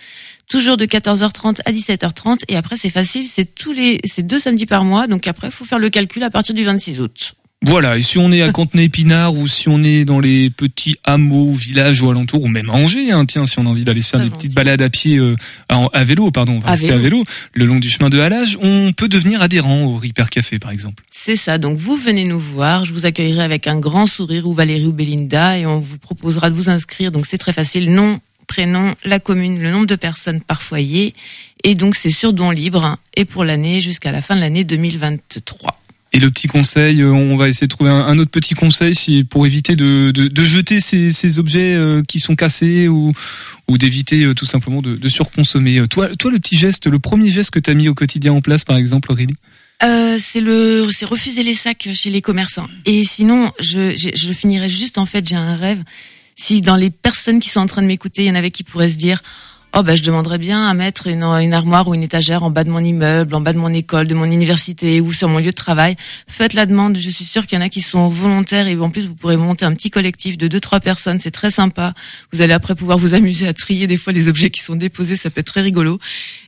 [0.50, 4.66] toujours de 14h30 à 17h30 et après c'est facile, c'est tous les c'est deux samedis
[4.66, 5.08] par mois.
[5.08, 7.34] Donc après, faut faire le calcul à partir du 26 août.
[7.62, 11.52] Voilà, et si on est à Cantenay-Épinard ou si on est dans les petits hameaux,
[11.52, 14.12] villages ou alentours, ou même à Angers, hein, tiens, si on a envie d'aller se
[14.12, 15.36] faire des petites balades à pied, euh,
[15.68, 17.18] à, à vélo, pardon, on va À rester à vélo.
[17.18, 17.24] vélo,
[17.54, 21.04] le long du chemin de halage, on peut devenir adhérent au Ripper Café, par exemple.
[21.12, 21.58] C'est ça.
[21.58, 24.94] Donc vous venez nous voir, je vous accueillerai avec un grand sourire ou Valérie ou
[24.94, 27.12] Belinda et on vous proposera de vous inscrire.
[27.12, 27.92] Donc c'est très facile.
[27.94, 31.14] Nom, prénom, la commune, le nombre de personnes par foyer
[31.64, 35.80] et donc c'est sur don libre et pour l'année jusqu'à la fin de l'année 2023.
[36.12, 39.24] Et le petit conseil, euh, on va essayer de trouver un, autre petit conseil si,
[39.24, 43.14] pour éviter de, de, de jeter ces, ces objets euh, qui sont cassés ou,
[43.68, 45.88] ou d'éviter euh, tout simplement de, de surconsommer.
[45.88, 48.42] Toi, toi, le petit geste, le premier geste que tu as mis au quotidien en
[48.42, 49.36] place, par exemple, Aurélie?
[49.84, 52.68] Euh, c'est le, c'est refuser les sacs chez les commerçants.
[52.86, 55.84] Et sinon, je, je, je finirais juste en fait, j'ai un rêve.
[56.42, 58.64] Si dans les personnes qui sont en train de m'écouter, il y en avait qui
[58.64, 59.22] pourraient se dire,
[59.74, 62.70] oh bah je demanderais bien à mettre une, armoire ou une étagère en bas de
[62.70, 65.56] mon immeuble, en bas de mon école, de mon université ou sur mon lieu de
[65.56, 65.96] travail.
[66.28, 66.98] Faites la demande.
[66.98, 69.38] Je suis sûre qu'il y en a qui sont volontaires et en plus vous pourrez
[69.38, 71.20] monter un petit collectif de deux trois personnes.
[71.20, 71.94] C'est très sympa.
[72.32, 75.16] Vous allez après pouvoir vous amuser à trier des fois les objets qui sont déposés.
[75.16, 76.00] Ça peut être très rigolo.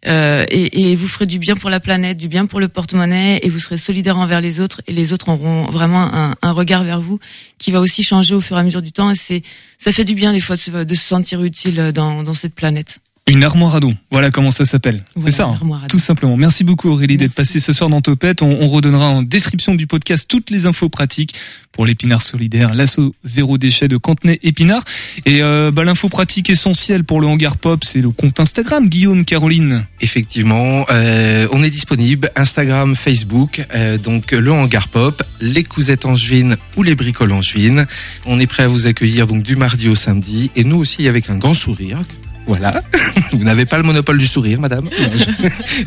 [0.07, 3.39] Euh, et, et vous ferez du bien pour la planète, du bien pour le porte-monnaie,
[3.43, 6.83] et vous serez solidaire envers les autres, et les autres auront vraiment un, un regard
[6.83, 7.19] vers vous
[7.59, 9.11] qui va aussi changer au fur et à mesure du temps.
[9.11, 9.43] Et c'est,
[9.77, 12.55] ça fait du bien des fois de se, de se sentir utile dans, dans cette
[12.55, 12.99] planète.
[13.31, 13.93] Une armoire à dos.
[14.11, 15.03] Voilà comment ça s'appelle.
[15.15, 16.35] Voilà, c'est ça, hein, tout simplement.
[16.35, 18.41] Merci beaucoup Aurélie d'être passée ce soir dans Topette.
[18.41, 21.33] On, on redonnera en description du podcast toutes les infos pratiques
[21.71, 24.83] pour l'épinard solidaire, l'assaut zéro déchet de Cantenay Épinard.
[25.25, 28.89] Et euh, bah, l'info pratique essentielle pour le hangar pop, c'est le compte Instagram.
[28.89, 29.85] Guillaume, Caroline.
[30.01, 36.57] Effectivement, euh, on est disponible Instagram, Facebook, euh, donc le hangar pop, les cousettes angevines
[36.75, 37.87] ou les bricoles angevines.
[38.25, 41.29] On est prêt à vous accueillir donc du mardi au samedi et nous aussi avec
[41.29, 41.99] un grand sourire.
[42.47, 42.81] Voilà,
[43.33, 44.89] vous n'avez pas le monopole du sourire, madame.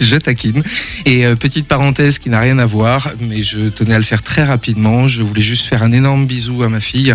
[0.00, 0.62] Je, taquine.
[1.04, 4.22] Et euh, petite parenthèse qui n'a rien à voir, mais je tenais à le faire
[4.22, 5.06] très rapidement.
[5.08, 7.14] Je voulais juste faire un énorme bisou à ma fille,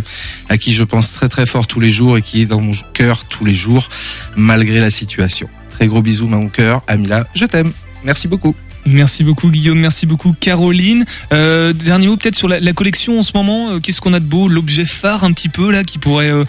[0.50, 2.74] à qui je pense très très fort tous les jours et qui est dans mon
[2.94, 3.90] cœur tous les jours,
[4.36, 5.50] malgré la situation.
[5.72, 6.82] Très gros bisous, mon cœur.
[6.88, 7.72] Amila, je t'aime.
[8.04, 8.56] Merci beaucoup.
[8.86, 11.06] Merci beaucoup Guillaume, merci beaucoup Caroline.
[11.34, 13.72] Euh, dernier mot peut-être sur la, la collection en ce moment.
[13.72, 14.48] Euh, Qu'est-ce qu'on a de beau?
[14.48, 16.44] L'objet phare un petit peu là qui pourrait euh,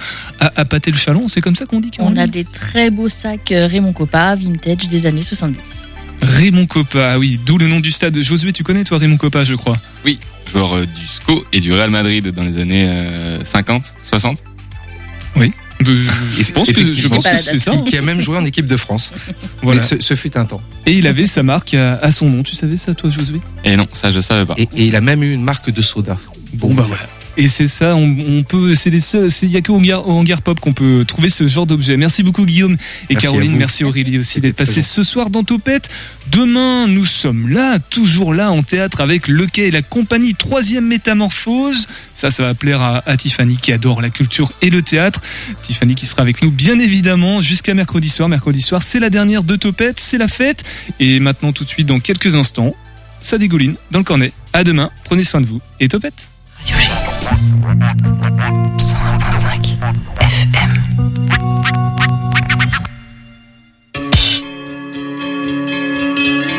[0.56, 1.28] appâter le chaland.
[1.28, 4.34] C'est comme ça qu'on dit On Caroline a des très beaux sacs euh, Raymond Coppa,
[4.36, 5.84] vintage des années 70.
[6.22, 8.20] Raymond Coppa, ah oui, d'où le nom du stade.
[8.20, 9.76] Josué, tu connais toi Raymond Coppa, je crois?
[10.04, 14.38] Oui, joueur euh, du SCO et du Real Madrid dans les années euh, 50, 60.
[15.36, 15.52] Oui.
[15.84, 17.72] Je pense que je pense que c'est ça.
[17.72, 17.82] hein.
[17.86, 19.12] Qui a même joué en équipe de France.
[19.62, 19.82] Voilà.
[19.82, 20.60] Ce, ce fut un temps.
[20.86, 22.42] Et il avait sa marque à, à son nom.
[22.42, 24.54] Tu savais ça, toi, Josué Et non, ça je savais pas.
[24.58, 26.18] Et, et il a même eu une marque de soda.
[26.54, 27.02] Bon bah voilà.
[27.36, 30.42] Et c'est ça, on, on peut, c'est les seuls, il y a que au hangar,
[30.42, 31.96] pop qu'on peut trouver ce genre d'objet.
[31.96, 32.74] Merci beaucoup Guillaume
[33.08, 34.82] et Merci Caroline, merci Aurélie aussi d'être présent.
[34.82, 35.88] ce soir dans Topette.
[36.32, 40.86] Demain, nous sommes là, toujours là en théâtre avec Le Quai et la compagnie Troisième
[40.86, 41.86] Métamorphose.
[42.14, 45.22] Ça, ça va plaire à, à Tiffany qui adore la culture et le théâtre.
[45.62, 48.28] Tiffany qui sera avec nous bien évidemment jusqu'à mercredi soir.
[48.28, 50.64] Mercredi soir, c'est la dernière de Topette, c'est la fête.
[50.98, 52.74] Et maintenant, tout de suite, dans quelques instants,
[53.20, 54.32] ça dégouline dans le cornet.
[54.52, 56.28] À demain, prenez soin de vous et Topette.
[56.62, 56.90] Radio G.
[58.76, 59.59] 101.5